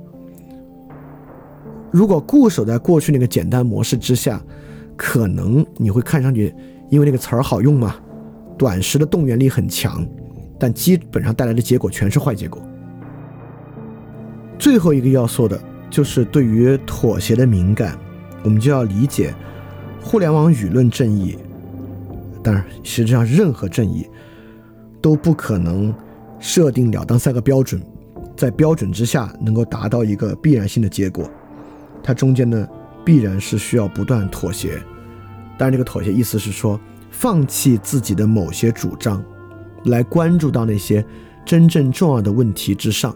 [1.91, 4.41] 如果固守在过去那个简单模式之下，
[4.95, 6.55] 可能你会看上去，
[6.89, 7.95] 因为那个词儿好用嘛，
[8.57, 10.05] 短时的动员力很强，
[10.59, 12.61] 但基本上带来的结果全是坏结果。
[14.57, 15.59] 最后一个要说的
[15.89, 17.97] 就是对于妥协的敏感，
[18.43, 19.33] 我们就要理解，
[20.01, 21.37] 互联网舆论正义，
[22.41, 24.07] 当然实际上任何正义
[25.01, 25.93] 都不可能
[26.39, 27.81] 设定了当三个标准，
[28.35, 31.29] 在标准之下能够达到一个必然性的结果。
[32.01, 32.67] 它中间呢，
[33.05, 34.81] 必然是需要不断妥协，
[35.57, 36.79] 当然，这个妥协意思是说，
[37.09, 39.23] 放弃自己的某些主张，
[39.85, 41.03] 来关注到那些
[41.45, 43.15] 真正重要的问题之上。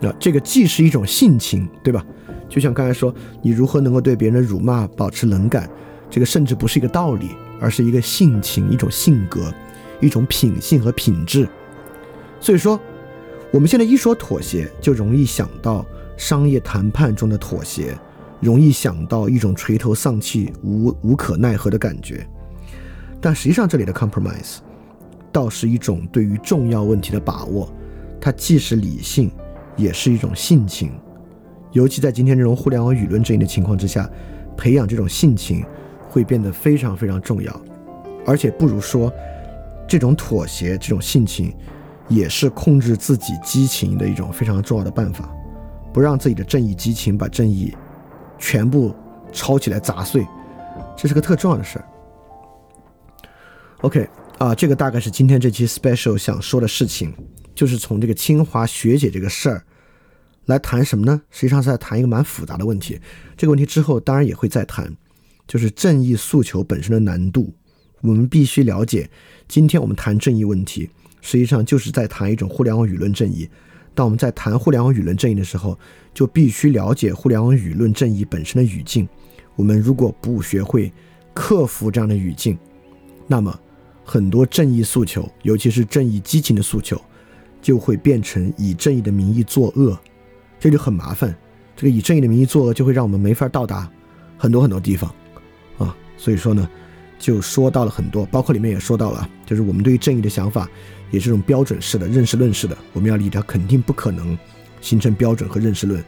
[0.00, 2.04] 那这个既是一种性情，对吧？
[2.48, 5.68] 就像刚才说，你如何能够对别人的辱骂保持冷感，
[6.10, 7.30] 这个甚至不是一个道理，
[7.60, 9.52] 而是一个性情、一种性格、
[10.00, 11.48] 一种品性和品质。
[12.40, 12.80] 所以说，
[13.50, 15.84] 我们现在一说妥协，就容易想到。
[16.14, 17.98] 商业谈判中的妥协，
[18.42, 22.26] 容易想到一种垂头丧气、无无可奈何的感觉，
[23.20, 24.56] 但实际上这里的 compromise，
[25.30, 27.72] 倒是一种对于重要问题的把握。
[28.20, 29.30] 它既是理性，
[29.76, 30.92] 也是一种性情。
[31.70, 34.10] 尤其在今天这种互联网舆论阵营的情况之下，
[34.56, 35.64] 培养这种性情
[36.08, 37.60] 会变得非常非常重要。
[38.26, 39.12] 而且不如说，
[39.88, 41.54] 这种妥协、这种性情，
[42.08, 45.32] 也是控制自己激情的一种非常重要的办法。
[45.92, 47.74] 不让自己的正义激情把正义
[48.42, 48.92] 全部
[49.32, 50.26] 抄起来砸碎，
[50.96, 51.84] 这是个特重要的事儿。
[53.82, 57.14] OK 啊，这个大概是今天这期 special 想说的事情，
[57.54, 59.64] 就是从这个清华学姐这个事儿
[60.46, 61.22] 来谈什么呢？
[61.30, 63.00] 实际上是在谈一个蛮复杂的问题。
[63.36, 64.92] 这个问题之后当然也会再谈，
[65.46, 67.54] 就是正义诉求本身的难度。
[68.00, 69.08] 我们必须了解，
[69.46, 70.90] 今天我们谈正义问题，
[71.20, 73.48] 实际上就是在谈一种互联网舆论正义。
[73.94, 75.78] 当我们在谈互联网舆论正义的时候，
[76.14, 79.08] 就必须了解互联网舆论正义本身的语境。
[79.54, 80.90] 我们如果不学会
[81.34, 82.58] 克服这样的语境，
[83.26, 83.54] 那么
[84.04, 87.00] 很多正义诉求，尤其是正义激情的诉求，
[87.60, 89.98] 就会变成以正义的名义作恶，
[90.58, 91.36] 这就很麻烦。
[91.76, 93.90] 这个以正义的名义作恶，就会让我们没法到达
[94.38, 95.14] 很多很多地方
[95.76, 95.94] 啊。
[96.16, 96.68] 所以说呢，
[97.18, 100.68] 就说到了很多，包括里面也说到了，就是我们对于正义的想法。
[101.12, 104.36] 也是这种标准式的认识论式的，我们要理解，肯定不可能
[104.80, 106.02] 形成标准和认识论。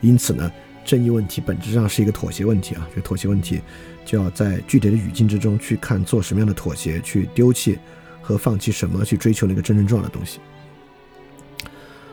[0.00, 0.48] 因此呢，
[0.84, 2.86] 正义问题本质上是一个妥协问题啊。
[2.90, 3.60] 这个妥协问题
[4.04, 7.78] 就要在具体的语境之中去看，做什么样的妥协，去丢弃
[8.22, 10.38] 和放弃什么，去追求那个真正重要的东西。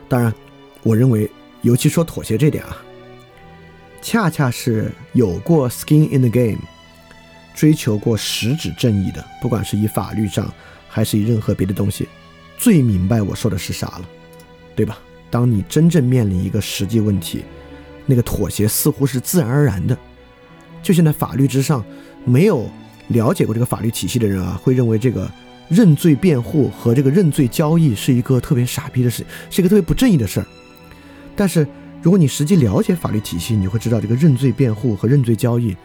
[0.08, 0.32] 当然，
[0.82, 1.30] 我认为，
[1.62, 2.76] 尤其说妥协这点啊，
[4.00, 6.58] 恰恰是有过 skin in the game，
[7.54, 10.50] 追求过实质正义的，不管是以法律上
[10.88, 12.08] 还是以任何别的东西。
[12.58, 14.08] 最明白我说的是啥了，
[14.74, 14.98] 对吧？
[15.30, 17.44] 当你真正面临一个实际问题，
[18.04, 19.96] 那个妥协似乎是自然而然的。
[20.82, 21.84] 就现在法律之上，
[22.24, 22.68] 没有
[23.08, 25.30] 了解过这个法律体系的人啊，会认为这个
[25.68, 30.46] 认罪辩护和这个认罪交易是一个特别傻逼的事，是一个特别不正义的事儿。
[31.36, 31.66] 但是
[32.00, 35.76] 如果你实际了解法律体系，你会知道这个认罪辩护和认罪交易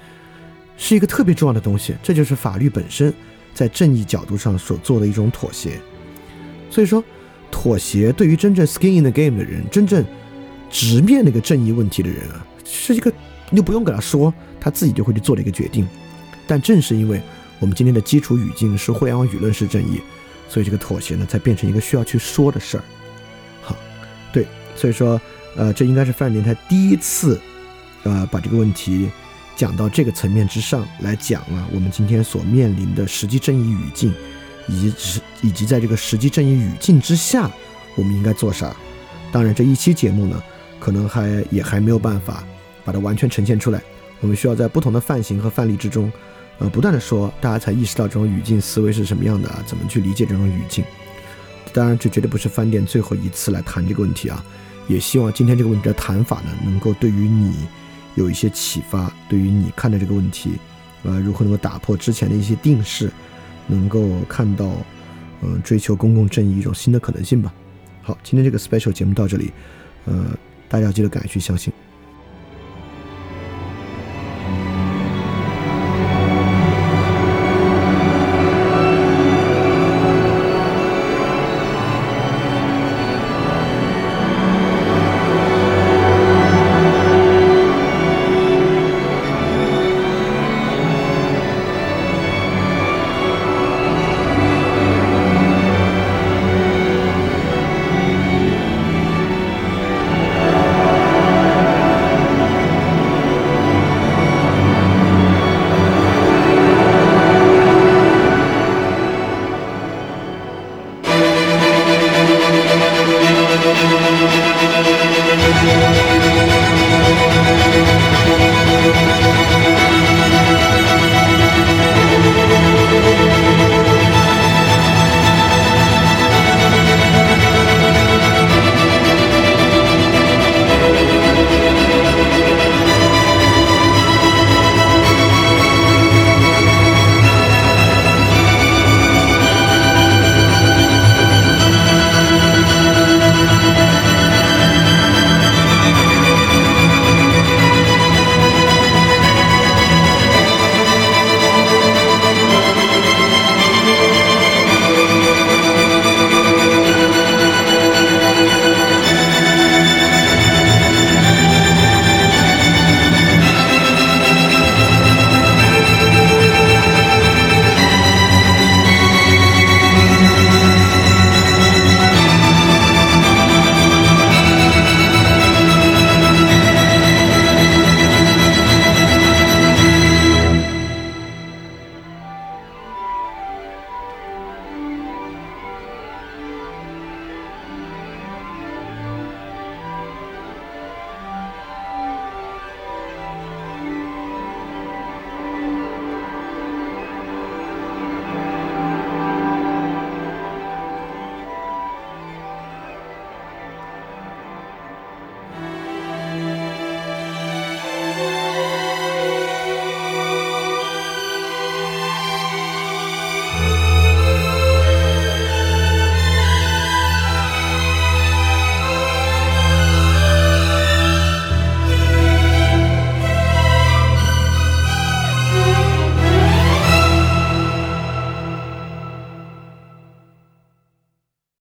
[0.78, 1.93] 是一个特别重要的东西。
[2.01, 3.13] 这就是法律本身
[3.53, 5.80] 在正义角度上所做的一种妥协。
[6.74, 7.03] 所以说，
[7.51, 10.03] 妥协对于真正 skin in the game 的人，真正
[10.71, 13.13] 直面那个正义问题的人啊，是一个
[13.51, 14.34] 你就不用给他说。
[14.59, 15.86] 他自己就会去做的一个决定，
[16.47, 17.21] 但正是因为
[17.59, 20.01] 我们今天的基础语境是互联网舆论式正义，
[20.49, 22.84] 所以这个妥协呢才变成一个需要去说的事儿。
[23.61, 23.76] 好，
[24.32, 25.19] 对，所以说，
[25.57, 27.39] 呃，这应该是范林他第一次，
[28.03, 29.09] 呃，把这个问题
[29.55, 34.13] 讲到这个层面之上来讲啊，我们今天所面临的实际正义语境，
[34.68, 37.49] 以及是以及在这个实际正义语境之下，
[37.95, 38.76] 我们应该做啥？
[39.32, 40.41] 当然，这一期节目呢，
[40.80, 42.43] 可能还也还没有办法
[42.86, 43.82] 把它完全呈现出来。
[44.22, 46.11] 我们需要在不同的范型和范例之中，
[46.59, 49.49] 呃，不断的说，大家才意识到这种语境思维是什么样的？
[49.66, 50.84] 怎么去理解这种语境？
[51.74, 54.45] 当然，这绝对不是饭店最后一次来谈这个问题啊！
[54.88, 57.53] 也希望今天这个问题的谈法呢，能够对于你
[58.16, 60.51] 有一些启发，对于你看待这个问题，
[61.03, 63.11] 呃，如何能够打破之前的一些定式，
[63.68, 64.72] 能够看到，
[65.41, 67.53] 嗯，追求公共正义一种新的可能性吧。
[68.01, 69.51] 好，今天这个 special 节目到这里，
[70.05, 70.38] 呃，
[70.68, 71.72] 大家要记得敢于去相信。